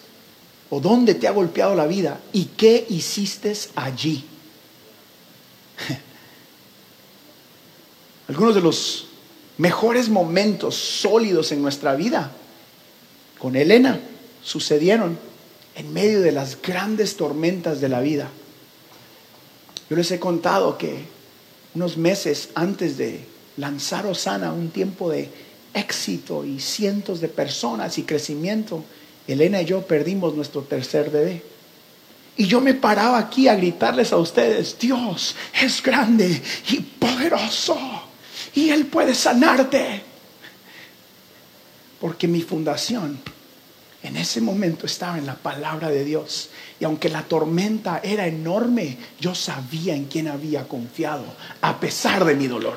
o 0.70 0.80
dónde 0.80 1.14
te 1.14 1.28
ha 1.28 1.32
golpeado 1.32 1.76
la 1.76 1.86
vida 1.86 2.20
y 2.32 2.46
qué 2.46 2.86
hiciste 2.90 3.54
allí. 3.76 4.26
Algunos 8.28 8.56
de 8.56 8.62
los 8.62 9.06
mejores 9.58 10.10
momentos 10.10 10.76
sólidos 10.76 11.52
en 11.52 11.62
nuestra 11.62 11.94
vida 11.96 12.32
con 13.38 13.56
Elena 13.56 14.00
sucedieron 14.44 15.20
en 15.76 15.94
medio 15.94 16.22
de 16.22 16.32
las 16.32 16.62
grandes 16.62 17.18
tormentas 17.18 17.82
de 17.82 17.90
la 17.90 18.00
vida. 18.00 18.30
Yo 19.90 19.96
les 19.96 20.12
he 20.12 20.20
contado 20.20 20.78
que 20.78 21.06
unos 21.76 21.98
meses 21.98 22.50
antes 22.56 22.98
de 22.98 23.26
lanzar 23.58 24.06
Osana, 24.06 24.54
un 24.54 24.70
tiempo 24.70 25.10
de 25.10 25.30
éxito 25.74 26.46
y 26.46 26.60
cientos 26.60 27.20
de 27.20 27.28
personas 27.28 27.98
y 27.98 28.04
crecimiento, 28.04 28.84
Elena 29.28 29.62
y 29.62 29.66
yo 29.66 29.82
perdimos 29.86 30.36
nuestro 30.36 30.62
tercer 30.62 31.10
bebé. 31.10 31.44
Y 32.36 32.48
yo 32.48 32.62
me 32.62 32.74
paraba 32.74 33.20
aquí 33.20 33.48
a 33.48 33.56
gritarles 33.56 34.12
a 34.12 34.18
ustedes, 34.18 34.78
Dios 34.80 35.36
es 35.62 35.82
grande 35.84 36.42
y 36.70 36.80
poderoso 36.80 37.78
y 38.56 38.70
Él 38.70 38.88
puede 38.88 39.14
sanarte. 39.14 40.02
Porque 42.00 42.28
mi 42.28 42.42
fundación 42.42 43.20
en 44.04 44.18
ese 44.18 44.42
momento 44.42 44.86
estaba 44.86 45.18
en 45.18 45.26
la 45.26 45.36
palabra 45.36 45.90
de 45.90 46.04
Dios. 46.04 46.50
Y 46.80 46.84
aunque 46.84 47.08
la 47.08 47.24
tormenta 47.24 48.02
era 48.04 48.28
enorme, 48.28 48.98
yo 49.20 49.34
sabía 49.34 49.96
en 49.96 50.06
quién 50.06 50.28
había 50.28 50.68
confiado, 50.68 51.24
a 51.62 51.80
pesar 51.80 52.26
de 52.26 52.36
mi 52.36 52.48
dolor. 52.48 52.76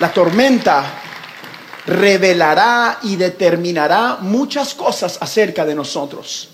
La 0.00 0.10
tormenta 0.12 1.02
revelará 1.86 3.00
y 3.02 3.16
determinará 3.16 4.18
muchas 4.20 4.74
cosas 4.74 5.18
acerca 5.20 5.66
de 5.66 5.74
nosotros. 5.74 6.48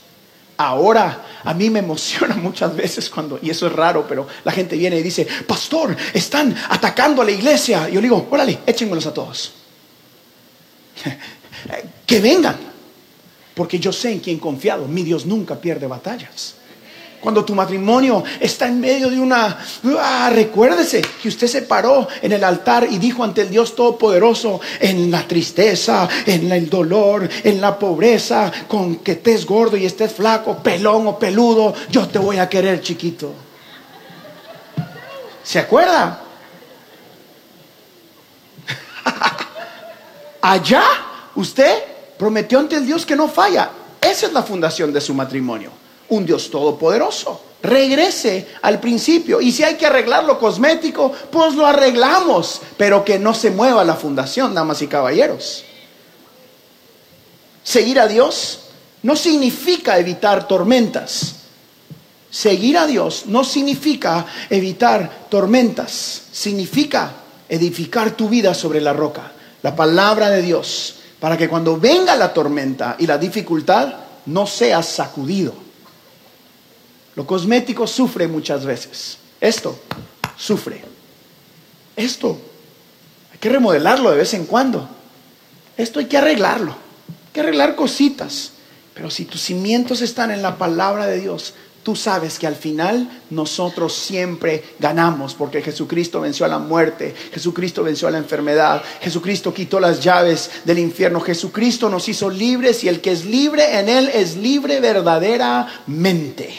Ahora, 0.56 1.40
a 1.44 1.54
mí 1.54 1.70
me 1.70 1.80
emociona 1.80 2.34
muchas 2.42 2.74
veces 2.74 3.08
cuando, 3.10 3.38
y 3.40 3.50
eso 3.50 3.68
es 3.68 3.72
raro, 3.72 4.06
pero 4.08 4.26
la 4.42 4.50
gente 4.50 4.76
viene 4.76 4.98
y 4.98 5.02
dice, 5.02 5.26
pastor, 5.46 5.96
están 6.12 6.56
atacando 6.68 7.22
a 7.22 7.24
la 7.24 7.30
iglesia. 7.30 7.88
Y 7.88 7.92
yo 7.92 8.00
digo, 8.00 8.26
órale, 8.28 8.58
échenmelos 8.66 9.06
a 9.06 9.14
todos. 9.14 9.52
Que 12.06 12.20
vengan, 12.20 12.56
porque 13.54 13.78
yo 13.78 13.92
sé 13.92 14.12
en 14.12 14.20
quién 14.20 14.38
confiado. 14.38 14.86
Mi 14.86 15.02
Dios 15.02 15.26
nunca 15.26 15.56
pierde 15.56 15.86
batallas. 15.86 16.56
Cuando 17.24 17.42
tu 17.42 17.54
matrimonio 17.54 18.22
está 18.38 18.68
en 18.68 18.78
medio 18.80 19.08
de 19.08 19.18
una... 19.18 19.58
Ah, 19.98 20.30
recuérdese 20.30 21.00
que 21.22 21.28
usted 21.28 21.46
se 21.46 21.62
paró 21.62 22.06
en 22.20 22.32
el 22.32 22.44
altar 22.44 22.86
y 22.90 22.98
dijo 22.98 23.24
ante 23.24 23.40
el 23.40 23.48
Dios 23.48 23.74
Todopoderoso, 23.74 24.60
en 24.78 25.10
la 25.10 25.26
tristeza, 25.26 26.06
en 26.26 26.52
el 26.52 26.68
dolor, 26.68 27.26
en 27.42 27.62
la 27.62 27.78
pobreza, 27.78 28.52
con 28.68 28.96
que 28.96 29.12
estés 29.12 29.46
gordo 29.46 29.78
y 29.78 29.86
estés 29.86 30.12
flaco, 30.12 30.58
pelón 30.58 31.06
o 31.06 31.18
peludo, 31.18 31.72
yo 31.90 32.06
te 32.08 32.18
voy 32.18 32.36
a 32.36 32.46
querer 32.46 32.82
chiquito. 32.82 33.32
¿Se 35.42 35.58
acuerda? 35.58 36.20
Allá 40.42 41.03
usted 41.36 41.82
prometió 42.18 42.58
ante 42.58 42.76
el 42.76 42.86
Dios 42.86 43.04
que 43.06 43.16
no 43.16 43.28
falla. 43.28 43.70
Esa 44.00 44.26
es 44.26 44.32
la 44.32 44.42
fundación 44.42 44.92
de 44.92 45.00
su 45.00 45.14
matrimonio 45.14 45.70
un 46.08 46.26
Dios 46.26 46.50
todopoderoso. 46.50 47.40
Regrese 47.62 48.48
al 48.62 48.80
principio. 48.80 49.40
Y 49.40 49.52
si 49.52 49.62
hay 49.62 49.76
que 49.76 49.86
arreglar 49.86 50.24
lo 50.24 50.38
cosmético, 50.38 51.12
pues 51.30 51.54
lo 51.54 51.66
arreglamos. 51.66 52.60
Pero 52.76 53.04
que 53.04 53.18
no 53.18 53.34
se 53.34 53.50
mueva 53.50 53.84
la 53.84 53.94
fundación, 53.94 54.54
damas 54.54 54.82
y 54.82 54.86
caballeros. 54.86 55.64
Seguir 57.62 57.98
a 58.00 58.06
Dios 58.06 58.60
no 59.02 59.16
significa 59.16 59.98
evitar 59.98 60.46
tormentas. 60.46 61.36
Seguir 62.30 62.76
a 62.76 62.86
Dios 62.86 63.24
no 63.26 63.44
significa 63.44 64.26
evitar 64.50 65.28
tormentas. 65.30 66.22
Significa 66.32 67.12
edificar 67.48 68.10
tu 68.10 68.28
vida 68.28 68.52
sobre 68.52 68.80
la 68.80 68.92
roca. 68.92 69.32
La 69.62 69.74
palabra 69.74 70.28
de 70.28 70.42
Dios. 70.42 70.96
Para 71.24 71.38
que 71.38 71.48
cuando 71.48 71.80
venga 71.80 72.14
la 72.16 72.34
tormenta 72.34 72.96
y 72.98 73.06
la 73.06 73.16
dificultad, 73.16 73.94
no 74.26 74.46
seas 74.46 74.86
sacudido 74.86 75.64
lo 77.16 77.26
cosmético 77.26 77.86
sufre 77.86 78.26
muchas 78.26 78.64
veces. 78.64 79.18
Esto 79.40 79.78
sufre. 80.36 80.84
Esto 81.96 82.38
hay 83.32 83.38
que 83.38 83.48
remodelarlo 83.48 84.10
de 84.10 84.16
vez 84.16 84.34
en 84.34 84.46
cuando. 84.46 84.88
Esto 85.76 86.00
hay 86.00 86.06
que 86.06 86.18
arreglarlo. 86.18 86.72
Hay 86.72 87.32
que 87.32 87.40
arreglar 87.40 87.76
cositas. 87.76 88.52
Pero 88.94 89.10
si 89.10 89.24
tus 89.24 89.42
cimientos 89.42 90.00
están 90.00 90.30
en 90.30 90.42
la 90.42 90.58
palabra 90.58 91.06
de 91.06 91.20
Dios, 91.20 91.54
tú 91.84 91.94
sabes 91.94 92.38
que 92.38 92.46
al 92.46 92.56
final 92.56 93.20
nosotros 93.30 93.94
siempre 93.94 94.64
ganamos 94.80 95.34
porque 95.34 95.62
Jesucristo 95.62 96.22
venció 96.22 96.46
a 96.46 96.48
la 96.48 96.58
muerte, 96.58 97.14
Jesucristo 97.32 97.84
venció 97.84 98.08
a 98.08 98.10
la 98.10 98.18
enfermedad, 98.18 98.82
Jesucristo 99.02 99.52
quitó 99.52 99.78
las 99.78 100.00
llaves 100.00 100.50
del 100.64 100.78
infierno, 100.78 101.20
Jesucristo 101.20 101.90
nos 101.90 102.08
hizo 102.08 102.30
libres 102.30 102.82
y 102.82 102.88
el 102.88 103.02
que 103.02 103.12
es 103.12 103.26
libre 103.26 103.78
en 103.78 103.90
Él 103.90 104.10
es 104.12 104.34
libre 104.36 104.80
verdaderamente. 104.80 106.52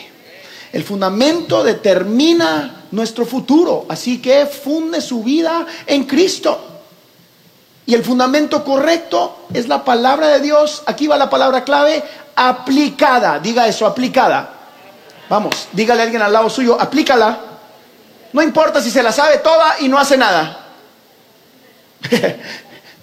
El 0.71 0.83
fundamento 0.83 1.63
determina 1.63 2.85
nuestro 2.91 3.25
futuro, 3.25 3.85
así 3.89 4.21
que 4.21 4.45
funde 4.45 5.01
su 5.01 5.23
vida 5.23 5.65
en 5.87 6.03
Cristo. 6.03 6.73
Y 7.87 7.93
el 7.93 8.03
fundamento 8.03 8.63
correcto 8.63 9.47
es 9.53 9.67
la 9.67 9.83
palabra 9.83 10.27
de 10.27 10.39
Dios. 10.41 10.83
Aquí 10.85 11.07
va 11.07 11.17
la 11.17 11.29
palabra 11.29 11.63
clave, 11.63 12.03
aplicada. 12.35 13.39
Diga 13.39 13.67
eso, 13.67 13.85
aplicada. 13.85 14.54
Vamos, 15.29 15.67
dígale 15.71 16.01
a 16.01 16.03
alguien 16.03 16.21
al 16.21 16.33
lado 16.33 16.49
suyo, 16.49 16.79
aplícala. 16.79 17.39
No 18.33 18.41
importa 18.41 18.81
si 18.81 18.91
se 18.91 19.01
la 19.01 19.11
sabe 19.11 19.37
toda 19.37 19.77
y 19.79 19.87
no 19.87 19.97
hace 19.97 20.17
nada. 20.17 20.67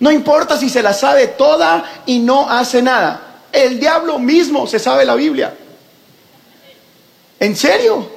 no 0.01 0.11
importa 0.11 0.57
si 0.57 0.69
se 0.69 0.83
la 0.83 0.93
sabe 0.93 1.29
toda 1.29 2.03
y 2.07 2.19
no 2.19 2.49
hace 2.49 2.83
nada. 2.83 3.41
El 3.51 3.81
diablo 3.81 4.19
mismo 4.19 4.67
se 4.67 4.79
sabe 4.79 5.05
la 5.05 5.15
Biblia. 5.15 5.55
¿En 7.41 7.57
serio? 7.57 8.09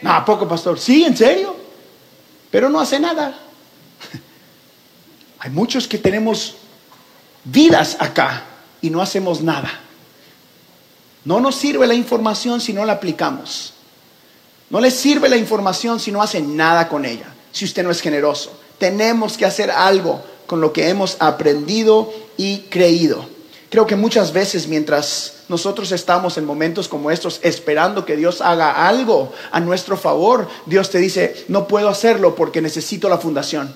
No, 0.00 0.12
¿a 0.12 0.24
poco, 0.24 0.48
pastor? 0.48 0.78
Sí, 0.78 1.04
en 1.04 1.16
serio. 1.16 1.54
Pero 2.50 2.68
no 2.68 2.80
hace 2.80 2.98
nada. 2.98 3.34
Hay 5.40 5.50
muchos 5.50 5.86
que 5.86 5.98
tenemos 5.98 6.56
vidas 7.44 7.96
acá 7.98 8.44
y 8.80 8.90
no 8.90 9.02
hacemos 9.02 9.40
nada. 9.42 9.81
No 11.24 11.40
nos 11.40 11.54
sirve 11.54 11.86
la 11.86 11.94
información 11.94 12.60
si 12.60 12.72
no 12.72 12.84
la 12.84 12.94
aplicamos. 12.94 13.74
No 14.70 14.80
le 14.80 14.90
sirve 14.90 15.28
la 15.28 15.36
información 15.36 16.00
si 16.00 16.10
no 16.10 16.22
hace 16.22 16.40
nada 16.40 16.88
con 16.88 17.04
ella, 17.04 17.32
si 17.52 17.64
usted 17.64 17.84
no 17.84 17.90
es 17.90 18.00
generoso. 18.00 18.58
Tenemos 18.78 19.36
que 19.36 19.44
hacer 19.44 19.70
algo 19.70 20.24
con 20.46 20.60
lo 20.60 20.72
que 20.72 20.88
hemos 20.88 21.16
aprendido 21.20 22.12
y 22.36 22.60
creído. 22.70 23.26
Creo 23.68 23.86
que 23.86 23.96
muchas 23.96 24.32
veces 24.32 24.66
mientras 24.66 25.44
nosotros 25.48 25.92
estamos 25.92 26.36
en 26.36 26.44
momentos 26.44 26.88
como 26.88 27.10
estos 27.10 27.40
esperando 27.42 28.04
que 28.04 28.16
Dios 28.16 28.40
haga 28.40 28.86
algo 28.86 29.32
a 29.50 29.60
nuestro 29.60 29.96
favor, 29.96 30.48
Dios 30.66 30.90
te 30.90 30.98
dice, 30.98 31.44
no 31.48 31.68
puedo 31.68 31.88
hacerlo 31.88 32.34
porque 32.34 32.60
necesito 32.60 33.08
la 33.08 33.18
fundación. 33.18 33.74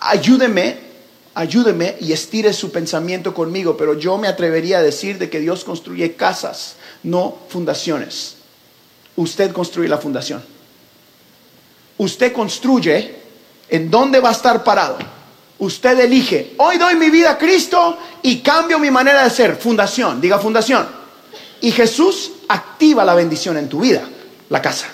Ayúdeme, 0.00 0.87
ayúdeme 1.38 1.96
y 2.00 2.12
estire 2.12 2.52
su 2.52 2.70
pensamiento 2.70 3.32
conmigo, 3.32 3.76
pero 3.76 3.94
yo 3.94 4.18
me 4.18 4.28
atrevería 4.28 4.78
a 4.78 4.82
decir 4.82 5.18
de 5.18 5.30
que 5.30 5.40
Dios 5.40 5.64
construye 5.64 6.14
casas, 6.14 6.76
no 7.02 7.38
fundaciones. 7.48 8.36
Usted 9.16 9.52
construye 9.52 9.88
la 9.88 9.98
fundación. 9.98 10.42
Usted 11.96 12.32
construye 12.32 13.16
en 13.68 13.90
dónde 13.90 14.20
va 14.20 14.30
a 14.30 14.32
estar 14.32 14.64
parado 14.64 14.98
Usted 15.58 15.98
elige, 15.98 16.54
hoy 16.58 16.78
doy 16.78 16.94
mi 16.94 17.10
vida 17.10 17.32
a 17.32 17.38
Cristo 17.38 17.98
y 18.22 18.38
cambio 18.38 18.78
mi 18.78 18.90
manera 18.90 19.24
de 19.24 19.30
ser. 19.30 19.56
Fundación, 19.56 20.20
diga 20.20 20.38
fundación. 20.38 20.86
Y 21.60 21.72
Jesús 21.72 22.30
activa 22.48 23.04
la 23.04 23.14
bendición 23.14 23.56
en 23.56 23.68
tu 23.68 23.80
vida, 23.80 24.08
la 24.50 24.62
casa. 24.62 24.86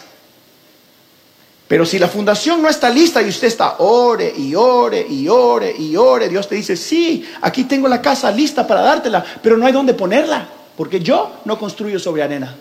Pero 1.67 1.87
si 1.87 1.99
la 1.99 2.09
fundación 2.09 2.61
no 2.61 2.69
está 2.69 2.91
lista 2.91 3.23
y 3.23 3.29
usted 3.29 3.49
está 3.49 3.77
ore 3.79 4.33
y 4.37 4.55
ore 4.55 5.07
y 5.09 5.29
ore 5.29 5.75
y 5.77 5.97
ore, 5.97 6.29
Dios 6.29 6.47
te 6.47 6.57
dice, 6.57 6.77
sí, 6.77 7.27
aquí 7.41 7.65
tengo 7.65 7.89
la 7.89 8.03
casa 8.03 8.31
lista 8.31 8.67
para 8.67 8.83
dártela, 8.83 9.25
pero 9.43 9.57
no 9.57 9.65
hay 9.65 9.73
dónde 9.73 9.95
ponerla, 9.95 10.47
porque 10.77 11.01
yo 11.01 11.41
no 11.47 11.59
construyo 11.59 11.99
sobre 11.99 12.23
arena. 12.23 12.55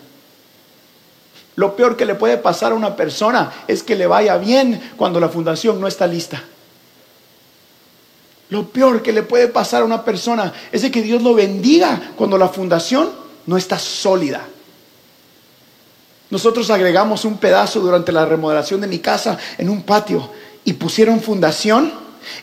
Lo 1.56 1.76
peor 1.76 1.96
que 1.96 2.06
le 2.06 2.14
puede 2.14 2.38
pasar 2.38 2.72
a 2.72 2.74
una 2.74 2.96
persona 2.96 3.52
es 3.68 3.82
que 3.82 3.94
le 3.94 4.06
vaya 4.06 4.38
bien 4.38 4.92
cuando 4.96 5.20
la 5.20 5.28
fundación 5.28 5.80
no 5.80 5.86
está 5.86 6.06
lista. 6.06 6.42
Lo 8.48 8.68
peor 8.68 9.02
que 9.02 9.12
le 9.12 9.22
puede 9.22 9.48
pasar 9.48 9.82
a 9.82 9.84
una 9.84 10.04
persona 10.04 10.52
es 10.72 10.82
que 10.90 11.02
Dios 11.02 11.22
lo 11.22 11.34
bendiga 11.34 12.12
cuando 12.16 12.38
la 12.38 12.48
fundación 12.48 13.10
no 13.46 13.56
está 13.56 13.78
sólida. 13.78 14.46
Nosotros 16.34 16.68
agregamos 16.70 17.24
un 17.24 17.38
pedazo 17.38 17.78
durante 17.78 18.10
la 18.10 18.26
remodelación 18.26 18.80
de 18.80 18.88
mi 18.88 18.98
casa 18.98 19.38
en 19.56 19.70
un 19.70 19.82
patio 19.84 20.30
y 20.64 20.72
pusieron 20.72 21.20
fundación 21.20 21.92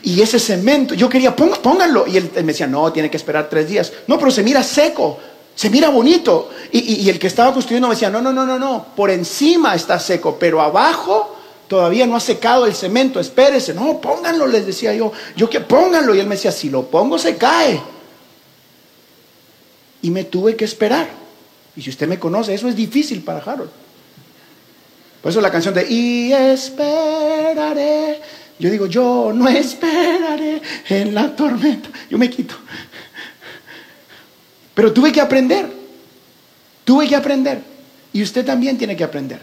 y 0.02 0.22
ese 0.22 0.38
cemento, 0.38 0.94
yo 0.94 1.10
quería, 1.10 1.36
pónganlo. 1.36 2.06
Y 2.06 2.16
él, 2.16 2.30
me 2.36 2.42
decía, 2.44 2.66
no, 2.66 2.90
tiene 2.90 3.10
que 3.10 3.18
esperar 3.18 3.50
tres 3.50 3.68
días. 3.68 3.92
No, 4.06 4.18
pero 4.18 4.30
se 4.30 4.42
mira 4.42 4.62
seco, 4.62 5.18
se 5.54 5.68
mira 5.68 5.90
bonito. 5.90 6.48
Y, 6.72 7.02
y 7.02 7.10
el 7.10 7.18
que 7.18 7.26
estaba 7.26 7.52
construyendo 7.52 7.86
me 7.86 7.94
decía, 7.94 8.08
no, 8.08 8.22
no, 8.22 8.32
no, 8.32 8.46
no, 8.46 8.58
no, 8.58 8.86
por 8.96 9.10
encima 9.10 9.74
está 9.74 9.98
seco, 9.98 10.38
pero 10.40 10.62
abajo 10.62 11.36
todavía 11.68 12.06
no 12.06 12.16
ha 12.16 12.20
secado 12.20 12.64
el 12.64 12.74
cemento, 12.74 13.20
espérese, 13.20 13.74
no, 13.74 14.00
pónganlo, 14.00 14.46
les 14.46 14.64
decía 14.64 14.94
yo, 14.94 15.12
yo 15.36 15.50
que 15.50 15.60
pónganlo. 15.60 16.14
Y 16.14 16.20
él 16.20 16.26
me 16.26 16.36
decía, 16.36 16.50
si 16.50 16.70
lo 16.70 16.86
pongo 16.86 17.18
se 17.18 17.36
cae. 17.36 17.78
y 20.00 20.10
me 20.10 20.24
tuve 20.24 20.56
que 20.56 20.64
esperar. 20.64 21.10
Y 21.76 21.82
si 21.82 21.90
usted 21.90 22.08
me 22.08 22.18
conoce, 22.18 22.54
eso 22.54 22.68
es 22.68 22.74
difícil 22.74 23.22
para 23.22 23.40
Harold. 23.40 23.81
Por 25.22 25.30
eso 25.30 25.40
la 25.40 25.50
canción 25.50 25.72
de 25.72 25.86
Y 25.88 26.32
esperaré. 26.32 28.20
Yo 28.58 28.70
digo, 28.70 28.86
yo 28.86 29.32
no 29.34 29.48
esperaré 29.48 30.60
en 30.88 31.14
la 31.14 31.34
tormenta. 31.34 31.88
Yo 32.10 32.18
me 32.18 32.28
quito. 32.28 32.54
Pero 34.74 34.92
tuve 34.92 35.12
que 35.12 35.20
aprender. 35.20 35.70
Tuve 36.84 37.08
que 37.08 37.16
aprender. 37.16 37.62
Y 38.12 38.22
usted 38.22 38.44
también 38.44 38.76
tiene 38.76 38.96
que 38.96 39.04
aprender. 39.04 39.40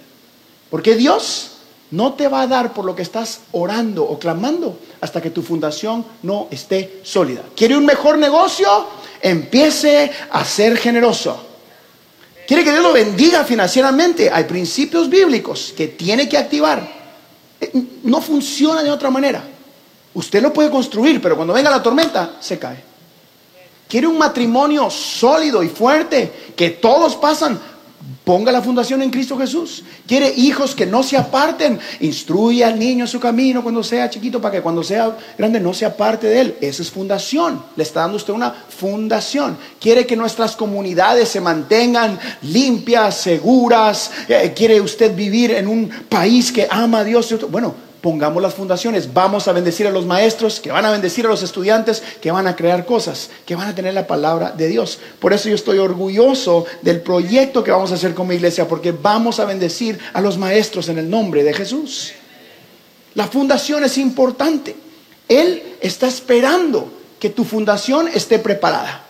Porque 0.69 0.95
Dios 0.95 1.51
no 1.91 2.13
te 2.13 2.27
va 2.27 2.41
a 2.41 2.47
dar 2.47 2.73
por 2.73 2.85
lo 2.85 2.95
que 2.95 3.01
estás 3.01 3.41
orando 3.51 4.03
o 4.03 4.19
clamando 4.19 4.79
hasta 5.01 5.21
que 5.21 5.31
tu 5.31 5.41
fundación 5.41 6.05
no 6.23 6.47
esté 6.51 6.99
sólida. 7.03 7.41
¿Quiere 7.55 7.77
un 7.77 7.85
mejor 7.85 8.17
negocio? 8.17 8.87
Empiece 9.21 10.11
a 10.29 10.45
ser 10.45 10.77
generoso. 10.77 11.48
¿Quiere 12.49 12.63
que 12.63 12.71
Dios 12.71 12.81
lo 12.81 12.93
bendiga 12.93 13.43
financieramente? 13.43 14.31
Hay 14.33 14.45
principios 14.45 15.07
bíblicos 15.07 15.71
que 15.77 15.89
tiene 15.89 16.27
que 16.27 16.35
activar. 16.35 16.81
Eh, 17.61 17.71
no 18.01 18.19
funciona 18.21 18.81
de 18.81 18.89
otra 18.89 19.11
manera. 19.11 19.43
Usted 20.15 20.41
lo 20.41 20.51
puede 20.51 20.71
construir, 20.71 21.21
pero 21.21 21.35
cuando 21.35 21.53
venga 21.53 21.69
la 21.69 21.83
tormenta, 21.83 22.37
se 22.39 22.57
cae. 22.57 22.83
Quiere 23.87 24.07
un 24.07 24.17
matrimonio 24.17 24.89
sólido 24.89 25.61
y 25.61 25.69
fuerte, 25.69 26.53
que 26.55 26.71
todos 26.71 27.17
pasan 27.17 27.59
Ponga 28.23 28.51
la 28.51 28.61
fundación 28.61 29.01
en 29.01 29.09
Cristo 29.09 29.37
Jesús. 29.37 29.83
Quiere 30.07 30.31
hijos 30.35 30.73
que 30.73 30.85
no 30.85 31.03
se 31.03 31.17
aparten. 31.17 31.79
Instruye 31.99 32.63
al 32.63 32.79
niño 32.79 33.05
en 33.05 33.07
su 33.07 33.19
camino 33.19 33.61
cuando 33.61 33.83
sea 33.83 34.09
chiquito 34.09 34.39
para 34.39 34.53
que 34.53 34.61
cuando 34.61 34.83
sea 34.83 35.17
grande 35.37 35.59
no 35.59 35.73
se 35.73 35.85
aparte 35.85 36.27
de 36.27 36.41
él. 36.41 36.57
Esa 36.61 36.81
es 36.81 36.91
fundación. 36.91 37.61
Le 37.75 37.83
está 37.83 38.01
dando 38.01 38.17
usted 38.17 38.33
una 38.33 38.51
fundación. 38.51 39.57
Quiere 39.79 40.05
que 40.05 40.15
nuestras 40.15 40.55
comunidades 40.55 41.29
se 41.29 41.41
mantengan 41.41 42.19
limpias, 42.43 43.17
seguras. 43.17 44.11
Eh, 44.27 44.53
quiere 44.55 44.79
usted 44.79 45.15
vivir 45.15 45.51
en 45.51 45.67
un 45.67 45.89
país 46.07 46.51
que 46.51 46.67
ama 46.69 46.99
a 46.99 47.03
Dios. 47.03 47.35
Bueno, 47.49 47.88
pongamos 48.01 48.41
las 48.41 48.53
fundaciones, 48.53 49.13
vamos 49.13 49.47
a 49.47 49.51
bendecir 49.51 49.87
a 49.87 49.91
los 49.91 50.05
maestros, 50.05 50.59
que 50.59 50.71
van 50.71 50.85
a 50.85 50.91
bendecir 50.91 51.25
a 51.25 51.29
los 51.29 51.43
estudiantes, 51.43 52.01
que 52.21 52.31
van 52.31 52.47
a 52.47 52.55
crear 52.55 52.85
cosas, 52.85 53.29
que 53.45 53.55
van 53.55 53.67
a 53.67 53.75
tener 53.75 53.93
la 53.93 54.07
palabra 54.07 54.51
de 54.51 54.67
Dios. 54.67 54.99
Por 55.19 55.33
eso 55.33 55.49
yo 55.49 55.55
estoy 55.55 55.79
orgulloso 55.79 56.65
del 56.81 57.01
proyecto 57.01 57.63
que 57.63 57.71
vamos 57.71 57.91
a 57.91 57.95
hacer 57.95 58.13
como 58.13 58.33
iglesia, 58.33 58.67
porque 58.67 58.91
vamos 58.91 59.39
a 59.39 59.45
bendecir 59.45 59.99
a 60.13 60.21
los 60.21 60.37
maestros 60.37 60.89
en 60.89 60.97
el 60.97 61.09
nombre 61.09 61.43
de 61.43 61.53
Jesús. 61.53 62.13
La 63.15 63.27
fundación 63.27 63.83
es 63.83 63.97
importante. 63.97 64.75
Él 65.27 65.75
está 65.81 66.07
esperando 66.07 66.91
que 67.19 67.29
tu 67.29 67.43
fundación 67.43 68.07
esté 68.07 68.39
preparada. 68.39 69.03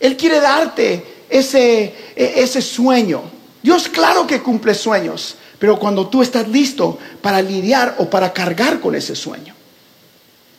Él 0.00 0.16
quiere 0.16 0.40
darte 0.40 1.24
ese, 1.30 1.94
e, 2.16 2.32
ese 2.36 2.60
sueño. 2.60 3.22
Dios 3.62 3.88
claro 3.88 4.26
que 4.26 4.42
cumple 4.42 4.74
sueños, 4.74 5.36
pero 5.62 5.78
cuando 5.78 6.08
tú 6.08 6.22
estás 6.22 6.48
listo 6.48 6.98
para 7.20 7.40
lidiar 7.40 7.94
o 7.98 8.10
para 8.10 8.32
cargar 8.32 8.80
con 8.80 8.96
ese 8.96 9.14
sueño. 9.14 9.54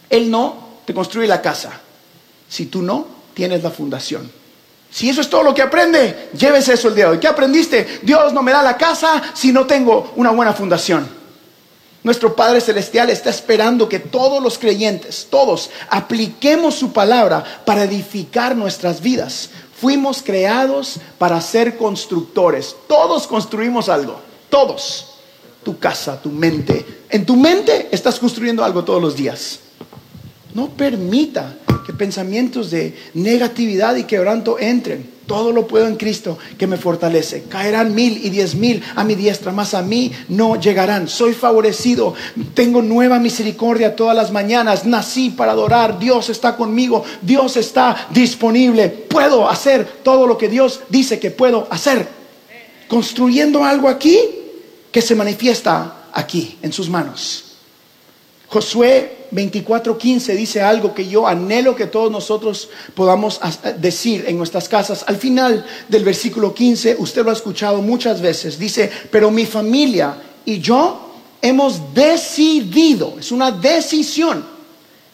Él 0.09 0.31
no 0.31 0.79
te 0.85 0.93
construye 0.93 1.27
la 1.27 1.41
casa 1.41 1.73
si 2.47 2.67
tú 2.67 2.81
no 2.81 3.05
tienes 3.33 3.61
la 3.61 3.69
fundación. 3.69 4.31
Si 4.89 5.09
eso 5.09 5.19
es 5.19 5.29
todo 5.29 5.43
lo 5.43 5.53
que 5.53 5.61
aprende, 5.61 6.29
llévese 6.37 6.75
eso 6.75 6.87
el 6.87 6.95
día 6.95 7.07
de 7.07 7.11
hoy. 7.11 7.19
¿Qué 7.19 7.27
aprendiste? 7.27 7.99
Dios 8.01 8.31
no 8.31 8.41
me 8.41 8.53
da 8.53 8.63
la 8.63 8.77
casa 8.77 9.21
si 9.33 9.51
no 9.51 9.67
tengo 9.67 10.13
una 10.15 10.31
buena 10.31 10.53
fundación. 10.53 11.05
Nuestro 12.03 12.33
Padre 12.33 12.61
Celestial 12.61 13.09
está 13.09 13.29
esperando 13.29 13.89
que 13.89 13.99
todos 13.99 14.41
los 14.41 14.57
creyentes, 14.57 15.27
todos, 15.29 15.69
apliquemos 15.89 16.75
su 16.75 16.93
palabra 16.93 17.43
para 17.65 17.83
edificar 17.83 18.55
nuestras 18.55 19.01
vidas. 19.01 19.49
Fuimos 19.81 20.23
creados 20.23 20.95
para 21.17 21.41
ser 21.41 21.75
constructores. 21.75 22.73
Todos 22.87 23.27
construimos 23.27 23.89
algo. 23.89 24.31
Todos. 24.53 25.07
Tu 25.63 25.79
casa, 25.79 26.21
tu 26.21 26.29
mente. 26.29 26.85
En 27.09 27.25
tu 27.25 27.35
mente 27.35 27.87
estás 27.91 28.19
construyendo 28.19 28.63
algo 28.63 28.83
todos 28.83 29.01
los 29.01 29.15
días. 29.15 29.61
No 30.53 30.69
permita 30.69 31.55
que 31.83 31.91
pensamientos 31.91 32.69
de 32.69 32.95
negatividad 33.15 33.95
y 33.95 34.03
quebranto 34.03 34.59
entren. 34.59 35.09
Todo 35.25 35.51
lo 35.51 35.65
puedo 35.65 35.87
en 35.87 35.95
Cristo 35.95 36.37
que 36.55 36.67
me 36.67 36.77
fortalece. 36.77 37.45
Caerán 37.49 37.95
mil 37.95 38.23
y 38.23 38.29
diez 38.29 38.53
mil 38.53 38.83
a 38.95 39.03
mi 39.03 39.15
diestra, 39.15 39.51
mas 39.51 39.73
a 39.73 39.81
mí 39.81 40.11
no 40.29 40.61
llegarán. 40.61 41.07
Soy 41.07 41.33
favorecido. 41.33 42.13
Tengo 42.53 42.83
nueva 42.83 43.17
misericordia 43.17 43.95
todas 43.95 44.15
las 44.15 44.31
mañanas. 44.31 44.85
Nací 44.85 45.31
para 45.31 45.53
adorar. 45.53 45.97
Dios 45.97 46.29
está 46.29 46.55
conmigo. 46.55 47.03
Dios 47.23 47.57
está 47.57 48.07
disponible. 48.11 48.89
Puedo 48.89 49.49
hacer 49.49 49.83
todo 50.03 50.27
lo 50.27 50.37
que 50.37 50.47
Dios 50.47 50.81
dice 50.89 51.17
que 51.17 51.31
puedo 51.31 51.67
hacer. 51.71 52.07
Construyendo 52.87 53.63
algo 53.63 53.89
aquí 53.89 54.41
que 54.93 55.01
se 55.01 55.15
manifiesta 55.15 56.05
aquí 56.13 56.59
en 56.61 56.71
sus 56.71 56.87
manos. 56.87 57.45
Josué 58.47 59.25
24:15 59.31 60.35
dice 60.35 60.61
algo 60.61 60.93
que 60.93 61.07
yo 61.07 61.27
anhelo 61.27 61.75
que 61.75 61.87
todos 61.87 62.11
nosotros 62.11 62.69
podamos 62.93 63.41
decir 63.79 64.25
en 64.27 64.37
nuestras 64.37 64.69
casas. 64.69 65.03
Al 65.07 65.17
final 65.17 65.65
del 65.89 66.03
versículo 66.03 66.53
15, 66.53 66.97
usted 66.99 67.23
lo 67.23 67.31
ha 67.31 67.33
escuchado 67.33 67.81
muchas 67.81 68.21
veces, 68.21 68.59
dice, 68.59 68.91
pero 69.09 69.31
mi 69.31 69.47
familia 69.47 70.15
y 70.45 70.59
yo 70.59 71.11
hemos 71.41 71.91
decidido, 71.95 73.15
es 73.19 73.31
una 73.31 73.49
decisión, 73.49 74.45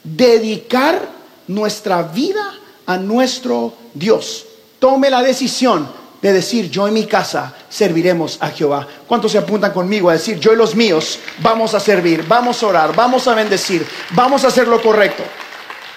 dedicar 0.04 1.10
nuestra 1.48 2.04
vida 2.04 2.54
a 2.86 2.98
nuestro 2.98 3.74
Dios. 3.94 4.46
Tome 4.80 5.10
la 5.10 5.24
decisión 5.24 5.99
de 6.22 6.34
decir, 6.34 6.70
yo 6.70 6.88
y 6.88 6.92
mi 6.92 7.06
casa 7.06 7.54
serviremos 7.70 8.38
a 8.42 8.50
Jehová. 8.50 8.86
¿Cuántos 9.08 9.32
se 9.32 9.38
apuntan 9.38 9.72
conmigo 9.72 10.10
a 10.10 10.14
decir, 10.14 10.40
yo 10.40 10.54
y 10.54 10.56
los 10.56 10.76
míos 10.76 11.20
vamos 11.40 11.74
a 11.74 11.80
servir, 11.80 12.26
vamos 12.28 12.62
a 12.62 12.68
orar, 12.68 12.96
vamos 12.96 13.28
a 13.28 13.36
bendecir, 13.36 13.88
vamos 14.12 14.44
a 14.44 14.48
hacer 14.48 14.68
lo 14.68 14.82
correcto? 14.82 15.24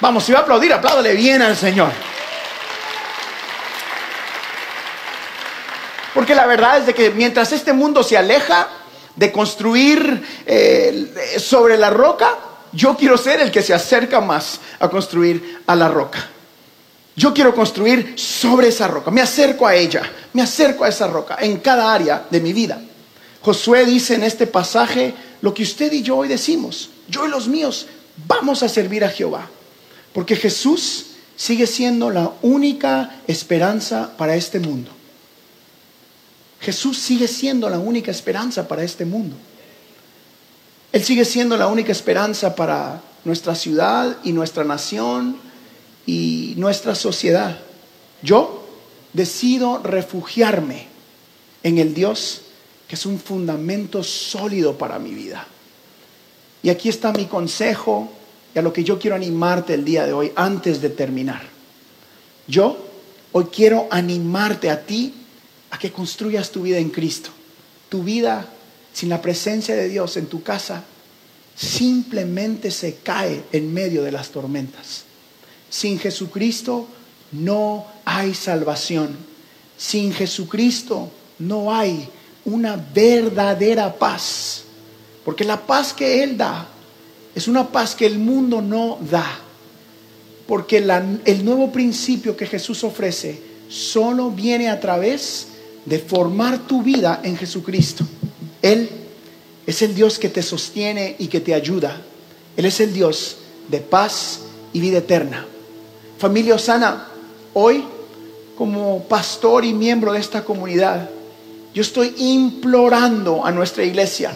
Vamos, 0.00 0.24
si 0.24 0.32
va 0.32 0.40
a 0.40 0.42
aplaudir, 0.42 0.72
apláudale 0.72 1.14
bien 1.14 1.42
al 1.42 1.56
Señor. 1.56 1.90
Porque 6.14 6.34
la 6.34 6.46
verdad 6.46 6.78
es 6.78 6.86
de 6.86 6.94
que 6.94 7.10
mientras 7.10 7.52
este 7.52 7.72
mundo 7.72 8.02
se 8.02 8.18
aleja 8.18 8.68
de 9.16 9.32
construir 9.32 10.42
eh, 10.46 11.38
sobre 11.38 11.76
la 11.76 11.90
roca, 11.90 12.36
yo 12.72 12.96
quiero 12.96 13.16
ser 13.16 13.40
el 13.40 13.50
que 13.50 13.62
se 13.62 13.74
acerca 13.74 14.20
más 14.20 14.60
a 14.80 14.88
construir 14.88 15.62
a 15.66 15.74
la 15.74 15.88
roca. 15.88 16.31
Yo 17.14 17.34
quiero 17.34 17.54
construir 17.54 18.14
sobre 18.16 18.68
esa 18.68 18.88
roca, 18.88 19.10
me 19.10 19.20
acerco 19.20 19.66
a 19.66 19.74
ella, 19.74 20.02
me 20.32 20.42
acerco 20.42 20.84
a 20.84 20.88
esa 20.88 21.06
roca 21.06 21.36
en 21.40 21.58
cada 21.58 21.92
área 21.92 22.26
de 22.30 22.40
mi 22.40 22.52
vida. 22.52 22.80
Josué 23.42 23.84
dice 23.84 24.14
en 24.14 24.22
este 24.22 24.46
pasaje 24.46 25.14
lo 25.42 25.52
que 25.52 25.62
usted 25.62 25.92
y 25.92 26.02
yo 26.02 26.16
hoy 26.16 26.28
decimos, 26.28 26.90
yo 27.08 27.26
y 27.26 27.28
los 27.28 27.48
míos 27.48 27.86
vamos 28.26 28.62
a 28.62 28.68
servir 28.68 29.04
a 29.04 29.10
Jehová, 29.10 29.48
porque 30.14 30.36
Jesús 30.36 31.06
sigue 31.36 31.66
siendo 31.66 32.08
la 32.10 32.32
única 32.40 33.20
esperanza 33.26 34.16
para 34.16 34.34
este 34.34 34.58
mundo. 34.58 34.90
Jesús 36.60 36.98
sigue 36.98 37.26
siendo 37.26 37.68
la 37.68 37.78
única 37.78 38.10
esperanza 38.10 38.68
para 38.68 38.84
este 38.84 39.04
mundo. 39.04 39.36
Él 40.92 41.02
sigue 41.02 41.24
siendo 41.24 41.56
la 41.56 41.66
única 41.66 41.90
esperanza 41.90 42.54
para 42.54 43.02
nuestra 43.24 43.54
ciudad 43.54 44.16
y 44.22 44.32
nuestra 44.32 44.62
nación 44.62 45.36
y 46.06 46.54
nuestra 46.56 46.94
sociedad. 46.94 47.60
Yo 48.22 48.64
decido 49.12 49.78
refugiarme 49.82 50.88
en 51.62 51.78
el 51.78 51.94
Dios 51.94 52.42
que 52.88 52.96
es 52.96 53.06
un 53.06 53.18
fundamento 53.18 54.02
sólido 54.04 54.76
para 54.76 54.98
mi 54.98 55.14
vida. 55.14 55.46
Y 56.62 56.70
aquí 56.70 56.88
está 56.88 57.12
mi 57.12 57.26
consejo 57.26 58.12
y 58.54 58.58
a 58.58 58.62
lo 58.62 58.72
que 58.72 58.84
yo 58.84 58.98
quiero 58.98 59.16
animarte 59.16 59.74
el 59.74 59.84
día 59.84 60.06
de 60.06 60.12
hoy 60.12 60.32
antes 60.36 60.80
de 60.80 60.90
terminar. 60.90 61.42
Yo 62.46 62.76
hoy 63.32 63.46
quiero 63.46 63.88
animarte 63.90 64.70
a 64.70 64.82
ti 64.82 65.14
a 65.70 65.78
que 65.78 65.90
construyas 65.90 66.50
tu 66.50 66.62
vida 66.62 66.78
en 66.78 66.90
Cristo. 66.90 67.30
Tu 67.88 68.02
vida 68.02 68.46
sin 68.92 69.08
la 69.08 69.22
presencia 69.22 69.74
de 69.74 69.88
Dios 69.88 70.16
en 70.16 70.26
tu 70.26 70.42
casa 70.42 70.84
simplemente 71.56 72.70
se 72.70 72.96
cae 72.96 73.44
en 73.52 73.72
medio 73.72 74.02
de 74.02 74.12
las 74.12 74.28
tormentas. 74.30 75.04
Sin 75.72 75.98
Jesucristo 75.98 76.86
no 77.32 77.86
hay 78.04 78.34
salvación. 78.34 79.16
Sin 79.78 80.12
Jesucristo 80.12 81.08
no 81.38 81.74
hay 81.74 82.06
una 82.44 82.76
verdadera 82.76 83.98
paz. 83.98 84.64
Porque 85.24 85.44
la 85.44 85.58
paz 85.58 85.94
que 85.94 86.22
Él 86.22 86.36
da 86.36 86.68
es 87.34 87.48
una 87.48 87.66
paz 87.66 87.94
que 87.94 88.04
el 88.04 88.18
mundo 88.18 88.60
no 88.60 88.98
da. 89.10 89.40
Porque 90.46 90.76
el 91.24 91.42
nuevo 91.42 91.72
principio 91.72 92.36
que 92.36 92.44
Jesús 92.44 92.84
ofrece 92.84 93.40
solo 93.70 94.30
viene 94.30 94.68
a 94.68 94.78
través 94.78 95.46
de 95.86 95.98
formar 95.98 96.66
tu 96.66 96.82
vida 96.82 97.22
en 97.24 97.34
Jesucristo. 97.34 98.04
Él 98.60 98.90
es 99.66 99.80
el 99.80 99.94
Dios 99.94 100.18
que 100.18 100.28
te 100.28 100.42
sostiene 100.42 101.16
y 101.18 101.28
que 101.28 101.40
te 101.40 101.54
ayuda. 101.54 102.02
Él 102.58 102.66
es 102.66 102.78
el 102.80 102.92
Dios 102.92 103.38
de 103.70 103.78
paz 103.78 104.40
y 104.74 104.80
vida 104.80 104.98
eterna. 104.98 105.46
Familia 106.22 106.54
Osana, 106.54 107.08
hoy 107.52 107.82
como 108.56 109.02
pastor 109.08 109.64
y 109.64 109.74
miembro 109.74 110.12
de 110.12 110.20
esta 110.20 110.44
comunidad, 110.44 111.10
yo 111.74 111.82
estoy 111.82 112.14
implorando 112.16 113.44
a 113.44 113.50
nuestra 113.50 113.82
iglesia 113.82 114.32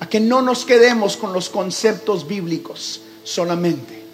a 0.00 0.06
que 0.06 0.20
no 0.20 0.42
nos 0.42 0.66
quedemos 0.66 1.16
con 1.16 1.32
los 1.32 1.48
conceptos 1.48 2.28
bíblicos 2.28 3.00
solamente. 3.24 4.04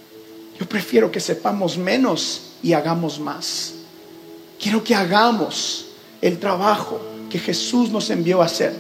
Yo 0.56 0.68
prefiero 0.68 1.10
que 1.10 1.18
sepamos 1.18 1.76
menos 1.76 2.42
y 2.62 2.74
hagamos 2.74 3.18
más. 3.18 3.72
Quiero 4.60 4.84
que 4.84 4.94
hagamos 4.94 5.86
el 6.22 6.38
trabajo 6.38 7.00
que 7.28 7.40
Jesús 7.40 7.90
nos 7.90 8.08
envió 8.08 8.40
a 8.40 8.44
hacer. 8.44 8.72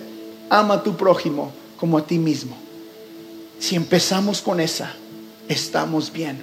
Ama 0.50 0.74
a 0.74 0.82
tu 0.84 0.96
prójimo 0.96 1.50
como 1.76 1.98
a 1.98 2.06
ti 2.06 2.16
mismo. 2.16 2.56
Si 3.58 3.74
empezamos 3.74 4.40
con 4.40 4.60
esa, 4.60 4.94
estamos 5.48 6.12
bien. 6.12 6.40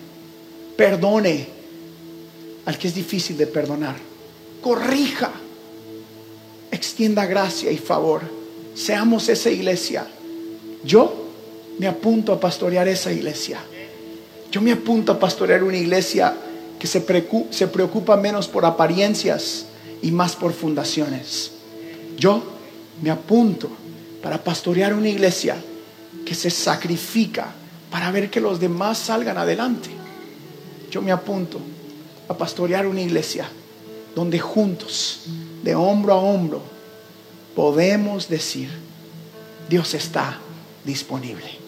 Perdone 0.75 1.62
al 2.65 2.77
que 2.77 2.87
es 2.87 2.95
difícil 2.95 3.37
de 3.37 3.47
perdonar. 3.47 3.95
Corrija. 4.61 5.31
Extienda 6.71 7.25
gracia 7.25 7.71
y 7.71 7.77
favor. 7.77 8.21
Seamos 8.73 9.29
esa 9.29 9.49
iglesia. 9.49 10.07
Yo 10.83 11.27
me 11.79 11.87
apunto 11.87 12.33
a 12.33 12.39
pastorear 12.39 12.87
esa 12.87 13.11
iglesia. 13.11 13.59
Yo 14.51 14.61
me 14.61 14.71
apunto 14.71 15.11
a 15.11 15.19
pastorear 15.19 15.63
una 15.63 15.77
iglesia 15.77 16.35
que 16.79 16.87
se 16.87 17.01
preocupa, 17.01 18.17
menos 18.17 18.47
por 18.47 18.65
apariencias 18.65 19.65
y 20.01 20.11
más 20.11 20.35
por 20.35 20.53
fundaciones. 20.53 21.51
Yo 22.17 22.43
me 23.01 23.09
apunto 23.09 23.69
para 24.21 24.43
pastorear 24.43 24.93
una 24.93 25.09
iglesia 25.09 25.55
que 26.25 26.35
se 26.35 26.49
sacrifica 26.49 27.53
para 27.89 28.11
ver 28.11 28.29
que 28.29 28.41
los 28.41 28.59
demás 28.59 28.97
salgan 28.97 29.37
adelante. 29.37 29.89
Yo 30.91 31.01
me 31.01 31.11
apunto 31.11 31.59
a 32.27 32.33
pastorear 32.33 32.87
una 32.87 33.01
iglesia 33.01 33.47
donde 34.15 34.39
juntos, 34.39 35.21
de 35.63 35.75
hombro 35.75 36.13
a 36.13 36.17
hombro, 36.17 36.61
podemos 37.55 38.29
decir, 38.29 38.69
Dios 39.69 39.93
está 39.93 40.39
disponible. 40.83 41.63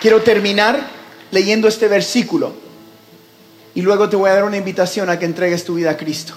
Quiero 0.00 0.22
terminar 0.22 0.88
leyendo 1.30 1.68
este 1.68 1.88
versículo 1.88 2.52
y 3.74 3.82
luego 3.82 4.08
te 4.08 4.16
voy 4.16 4.30
a 4.30 4.34
dar 4.34 4.44
una 4.44 4.56
invitación 4.56 5.10
a 5.10 5.18
que 5.18 5.24
entregues 5.24 5.64
tu 5.64 5.74
vida 5.74 5.90
a 5.90 5.96
Cristo. 5.96 6.34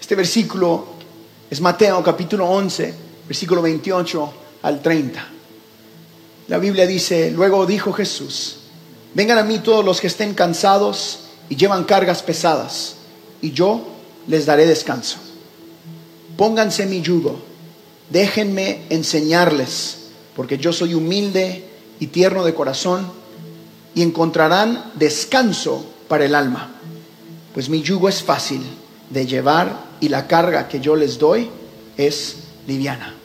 Este 0.00 0.14
versículo 0.14 0.86
es 1.50 1.60
Mateo 1.60 2.02
capítulo 2.02 2.48
11, 2.48 2.94
versículo 3.26 3.62
28 3.62 4.34
al 4.62 4.80
30. 4.80 5.28
La 6.48 6.58
Biblia 6.58 6.86
dice, 6.86 7.30
luego 7.30 7.66
dijo 7.66 7.92
Jesús, 7.92 8.56
vengan 9.14 9.38
a 9.38 9.44
mí 9.44 9.58
todos 9.58 9.84
los 9.84 10.00
que 10.00 10.08
estén 10.08 10.34
cansados 10.34 11.20
y 11.48 11.56
llevan 11.56 11.84
cargas 11.84 12.22
pesadas, 12.22 12.96
y 13.40 13.52
yo 13.52 13.86
les 14.26 14.46
daré 14.46 14.66
descanso. 14.66 15.18
Pónganse 16.36 16.86
mi 16.86 17.00
yugo, 17.00 17.40
déjenme 18.10 18.82
enseñarles, 18.90 19.98
porque 20.34 20.58
yo 20.58 20.72
soy 20.72 20.94
humilde 20.94 21.64
y 22.00 22.08
tierno 22.08 22.44
de 22.44 22.54
corazón, 22.54 23.06
y 23.94 24.02
encontrarán 24.02 24.92
descanso 24.94 25.84
para 26.08 26.24
el 26.24 26.34
alma, 26.34 26.74
pues 27.54 27.68
mi 27.68 27.82
yugo 27.82 28.08
es 28.08 28.22
fácil 28.22 28.62
de 29.10 29.26
llevar 29.26 29.92
y 30.00 30.08
la 30.08 30.26
carga 30.26 30.68
que 30.68 30.80
yo 30.80 30.96
les 30.96 31.18
doy 31.18 31.50
es 31.96 32.36
liviana. 32.66 33.21